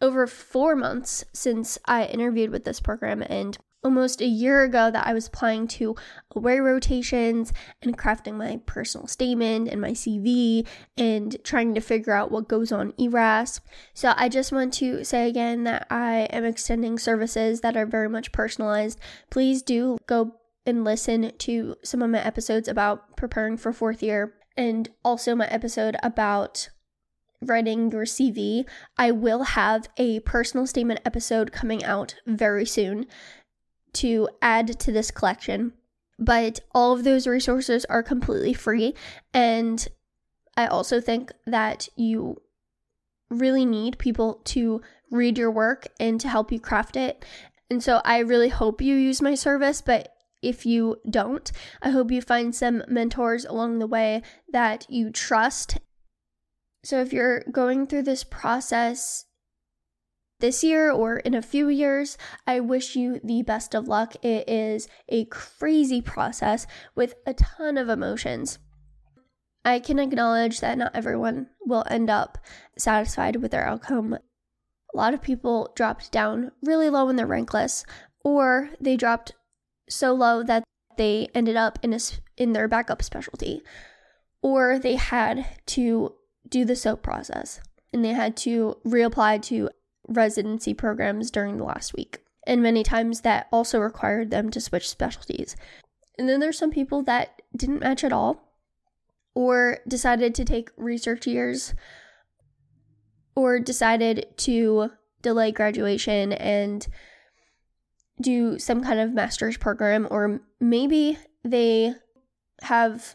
over 0.00 0.26
four 0.26 0.76
months 0.76 1.24
since 1.32 1.78
I 1.86 2.04
interviewed 2.04 2.50
with 2.50 2.64
this 2.64 2.80
program 2.80 3.22
and 3.22 3.58
almost 3.84 4.20
a 4.20 4.26
year 4.26 4.64
ago 4.64 4.90
that 4.90 5.06
I 5.06 5.12
was 5.12 5.28
applying 5.28 5.68
to 5.68 5.94
away 6.34 6.58
rotations 6.58 7.52
and 7.80 7.96
crafting 7.96 8.34
my 8.34 8.60
personal 8.66 9.06
statement 9.06 9.68
and 9.68 9.80
my 9.80 9.92
CV 9.92 10.66
and 10.96 11.36
trying 11.44 11.74
to 11.74 11.80
figure 11.80 12.12
out 12.12 12.32
what 12.32 12.48
goes 12.48 12.72
on 12.72 12.92
ERAS. 12.98 13.60
So 13.94 14.14
I 14.16 14.28
just 14.28 14.52
want 14.52 14.74
to 14.74 15.04
say 15.04 15.28
again 15.28 15.64
that 15.64 15.86
I 15.90 16.28
am 16.30 16.44
extending 16.44 16.98
services 16.98 17.60
that 17.60 17.76
are 17.76 17.86
very 17.86 18.08
much 18.08 18.32
personalized. 18.32 18.98
Please 19.30 19.62
do 19.62 19.96
go 20.06 20.34
and 20.66 20.84
listen 20.84 21.32
to 21.38 21.76
some 21.84 22.02
of 22.02 22.10
my 22.10 22.22
episodes 22.22 22.68
about 22.68 23.16
preparing 23.16 23.56
for 23.56 23.72
fourth 23.72 24.02
year 24.02 24.34
and 24.56 24.88
also 25.04 25.34
my 25.36 25.46
episode 25.46 25.96
about 26.02 26.68
writing 27.40 27.90
your 27.90 28.04
CV. 28.04 28.64
I 28.96 29.10
will 29.10 29.42
have 29.42 29.88
a 29.96 30.20
personal 30.20 30.66
statement 30.66 31.00
episode 31.04 31.52
coming 31.52 31.84
out 31.84 32.16
very 32.26 32.66
soon 32.66 33.06
to 33.94 34.28
add 34.42 34.78
to 34.80 34.92
this 34.92 35.10
collection. 35.10 35.72
But 36.18 36.60
all 36.74 36.92
of 36.92 37.04
those 37.04 37.26
resources 37.26 37.84
are 37.86 38.02
completely 38.02 38.52
free. 38.52 38.94
And 39.32 39.86
I 40.56 40.66
also 40.66 41.00
think 41.00 41.32
that 41.46 41.88
you 41.96 42.42
really 43.30 43.64
need 43.64 43.98
people 43.98 44.40
to 44.44 44.80
read 45.10 45.38
your 45.38 45.50
work 45.50 45.86
and 46.00 46.20
to 46.20 46.28
help 46.28 46.50
you 46.50 46.58
craft 46.58 46.96
it. 46.96 47.24
And 47.70 47.82
so 47.82 48.00
I 48.04 48.18
really 48.18 48.48
hope 48.48 48.80
you 48.80 48.96
use 48.96 49.22
my 49.22 49.34
service, 49.34 49.80
but 49.80 50.14
if 50.42 50.64
you 50.64 50.96
don't, 51.08 51.50
I 51.82 51.90
hope 51.90 52.10
you 52.10 52.22
find 52.22 52.54
some 52.54 52.82
mentors 52.88 53.44
along 53.44 53.78
the 53.78 53.86
way 53.86 54.22
that 54.52 54.86
you 54.88 55.10
trust. 55.10 55.78
So 56.88 57.02
if 57.02 57.12
you're 57.12 57.40
going 57.52 57.86
through 57.86 58.04
this 58.04 58.24
process 58.24 59.26
this 60.40 60.64
year 60.64 60.90
or 60.90 61.18
in 61.18 61.34
a 61.34 61.42
few 61.42 61.68
years, 61.68 62.16
I 62.46 62.60
wish 62.60 62.96
you 62.96 63.20
the 63.22 63.42
best 63.42 63.74
of 63.74 63.88
luck. 63.88 64.14
It 64.24 64.48
is 64.48 64.88
a 65.06 65.26
crazy 65.26 66.00
process 66.00 66.66
with 66.94 67.16
a 67.26 67.34
ton 67.34 67.76
of 67.76 67.90
emotions. 67.90 68.58
I 69.66 69.80
can 69.80 69.98
acknowledge 69.98 70.60
that 70.60 70.78
not 70.78 70.92
everyone 70.94 71.48
will 71.60 71.84
end 71.90 72.08
up 72.08 72.38
satisfied 72.78 73.36
with 73.36 73.50
their 73.50 73.66
outcome. 73.66 74.14
A 74.14 74.96
lot 74.96 75.12
of 75.12 75.20
people 75.20 75.74
dropped 75.76 76.10
down 76.10 76.52
really 76.62 76.88
low 76.88 77.10
in 77.10 77.16
their 77.16 77.26
rank 77.26 77.52
list, 77.52 77.84
or 78.24 78.70
they 78.80 78.96
dropped 78.96 79.32
so 79.90 80.14
low 80.14 80.42
that 80.42 80.64
they 80.96 81.28
ended 81.34 81.54
up 81.54 81.78
in 81.82 81.92
a, 81.92 81.98
in 82.38 82.54
their 82.54 82.66
backup 82.66 83.02
specialty, 83.02 83.60
or 84.40 84.78
they 84.78 84.94
had 84.94 85.44
to 85.66 86.14
do 86.48 86.64
the 86.64 86.76
SOAP 86.76 87.02
process 87.02 87.60
and 87.92 88.04
they 88.04 88.12
had 88.12 88.36
to 88.38 88.76
reapply 88.86 89.42
to 89.42 89.70
residency 90.08 90.74
programs 90.74 91.30
during 91.30 91.56
the 91.56 91.64
last 91.64 91.94
week. 91.94 92.18
And 92.46 92.62
many 92.62 92.82
times 92.82 93.20
that 93.22 93.46
also 93.52 93.78
required 93.78 94.30
them 94.30 94.50
to 94.50 94.60
switch 94.60 94.88
specialties. 94.88 95.56
And 96.18 96.28
then 96.28 96.40
there's 96.40 96.58
some 96.58 96.70
people 96.70 97.02
that 97.04 97.42
didn't 97.56 97.80
match 97.80 98.04
at 98.04 98.12
all 98.12 98.54
or 99.34 99.78
decided 99.86 100.34
to 100.34 100.44
take 100.44 100.70
research 100.76 101.26
years 101.26 101.74
or 103.36 103.60
decided 103.60 104.26
to 104.38 104.90
delay 105.22 105.52
graduation 105.52 106.32
and 106.32 106.88
do 108.20 108.58
some 108.58 108.82
kind 108.82 108.98
of 108.98 109.12
master's 109.12 109.56
program, 109.56 110.08
or 110.10 110.40
maybe 110.60 111.18
they 111.44 111.94
have 112.62 113.14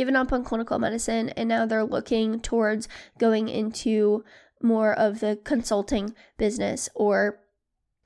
given 0.00 0.16
up 0.16 0.32
on 0.32 0.42
clinical 0.42 0.78
medicine 0.78 1.28
and 1.36 1.46
now 1.46 1.66
they're 1.66 1.84
looking 1.84 2.40
towards 2.40 2.88
going 3.18 3.50
into 3.50 4.24
more 4.62 4.94
of 4.94 5.20
the 5.20 5.38
consulting 5.44 6.14
business, 6.38 6.88
or 6.94 7.38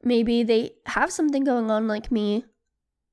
maybe 0.02 0.42
they 0.42 0.72
have 0.86 1.12
something 1.12 1.44
going 1.44 1.70
on 1.70 1.86
like 1.86 2.10
me 2.10 2.44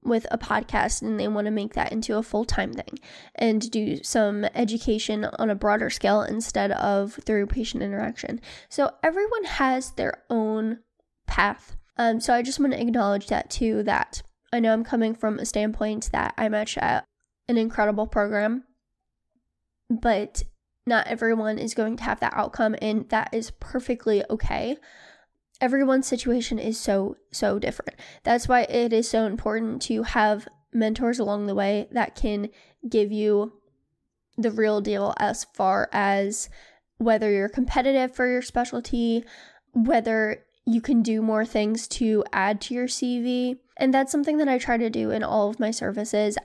with 0.02 0.26
a 0.32 0.38
podcast 0.40 1.04
and 1.04 1.20
they 1.20 1.28
want 1.28 1.46
to 1.46 1.52
make 1.52 1.76
that 1.76 1.92
into 1.92 2.18
a 2.18 2.24
full 2.24 2.44
time 2.44 2.74
thing 2.74 2.98
and 3.36 3.70
do 3.70 4.02
some 4.04 4.46
education 4.56 5.26
on 5.38 5.52
a 5.52 5.56
broader 5.56 5.92
scale 5.92 6.24
instead 6.24 6.72
of 6.72 7.20
through 7.24 7.46
patient 7.46 7.84
interaction. 7.84 8.42
So 8.68 8.90
everyone 9.04 9.44
has 9.44 9.92
their 9.92 10.24
own 10.28 10.80
path. 11.28 11.76
Um, 11.98 12.20
so 12.20 12.34
I 12.34 12.42
just 12.42 12.60
want 12.60 12.74
to 12.74 12.82
acknowledge 12.82 13.28
that 13.28 13.52
too, 13.52 13.84
that 13.84 14.24
I 14.52 14.60
know 14.60 14.74
I'm 14.74 14.84
coming 14.84 15.14
from 15.14 15.38
a 15.38 15.46
standpoint 15.46 16.10
that 16.14 16.34
I'm 16.36 16.56
at 16.56 17.06
an 17.48 17.58
incredible 17.58 18.08
program, 18.08 18.64
but 20.00 20.44
not 20.88 21.08
everyone 21.08 21.60
is 21.60 21.74
going 21.74 21.98
to 21.98 22.04
have 22.04 22.20
that 22.22 22.34
outcome, 22.36 22.76
and 22.82 23.08
that 23.10 23.34
is 23.34 23.52
perfectly 23.60 24.24
okay. 24.30 24.78
Everyone's 25.60 26.08
situation 26.08 26.58
is 26.58 26.80
so, 26.80 27.18
so 27.32 27.60
different. 27.60 28.00
That's 28.24 28.48
why 28.48 28.62
it 28.62 28.94
is 28.94 29.08
so 29.08 29.26
important 29.26 29.82
to 29.84 30.04
have 30.04 30.48
mentors 30.74 31.20
along 31.20 31.46
the 31.46 31.56
way 31.56 31.88
that 31.92 32.16
can 32.16 32.50
give 32.90 33.12
you 33.12 33.54
the 34.38 34.52
real 34.52 34.82
deal 34.82 35.14
as 35.18 35.46
far 35.54 35.90
as 35.92 36.50
whether 36.98 37.32
you're 37.32 37.50
competitive 37.50 38.16
for 38.16 38.28
your 38.28 38.42
specialty, 38.42 39.24
whether 39.74 40.44
you 40.66 40.82
can 40.82 41.02
do 41.02 41.22
more 41.22 41.46
things 41.46 41.88
to 41.88 42.24
add 42.32 42.62
to 42.62 42.74
your 42.74 42.88
CV. 42.88 43.58
And 43.78 43.94
that's 43.94 44.12
something 44.12 44.38
that 44.38 44.48
I 44.48 44.58
try 44.58 44.78
to 44.78 44.90
do 44.90 45.12
in 45.12 45.24
all 45.24 45.50
of 45.50 45.60
my 45.60 45.72
services. 45.72 46.38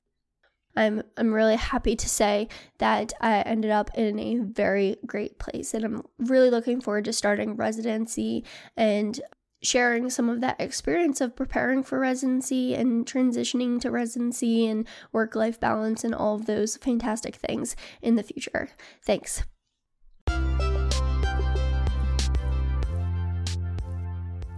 I'm 0.77 1.03
I'm 1.17 1.33
really 1.33 1.57
happy 1.57 1.97
to 1.97 2.09
say 2.09 2.49
that 2.79 3.13
I 3.21 3.41
ended 3.41 3.71
up 3.71 3.91
in 3.97 4.19
a 4.19 4.37
very 4.37 4.97
great 5.07 5.39
place 5.39 5.75
and 5.75 5.85
I'm 5.85 6.03
really 6.19 6.51
looking 6.51 6.81
forward 6.81 7.07
to 7.07 7.13
starting 7.13 7.57
residency 7.57 8.45
and 8.77 9.21
sharing 9.63 10.11
some 10.11 10.29
of 10.29 10.41
that 10.43 10.61
experience 10.61 11.21
of 11.21 11.35
preparing 11.35 11.83
for 11.83 11.99
residency 11.99 12.75
and 12.75 13.07
transitioning 13.07 13.81
to 13.81 13.91
residency 13.91 14.67
and 14.67 14.87
work 15.13 15.35
life 15.35 15.59
balance 15.59 16.05
and 16.05 16.15
all 16.15 16.37
of 16.37 16.47
those 16.47 16.77
fantastic 16.77 17.37
things 17.37 17.75
in 18.03 18.17
the 18.17 18.23
future. 18.23 18.71
Thanks. 19.05 19.43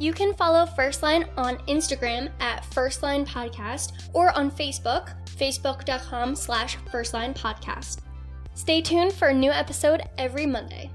You 0.01 0.13
can 0.13 0.33
follow 0.35 0.65
First 0.65 1.03
Line 1.03 1.25
on 1.37 1.59
Instagram 1.67 2.31
at 2.39 2.65
First 2.67 3.03
Line 3.03 3.27
Podcast 3.27 3.95
or 4.13 4.31
on 4.37 4.49
Facebook, 4.49 5.15
facebook.com 5.39 6.35
slash 6.35 6.77
First 6.91 7.15
Line 7.15 7.35
Podcast. 7.35 8.01
Stay 8.55 8.83
tuned 8.83 9.13
for 9.13 9.29
a 9.29 9.35
new 9.35 9.51
episode 9.51 10.03
every 10.19 10.47
Monday. 10.47 10.91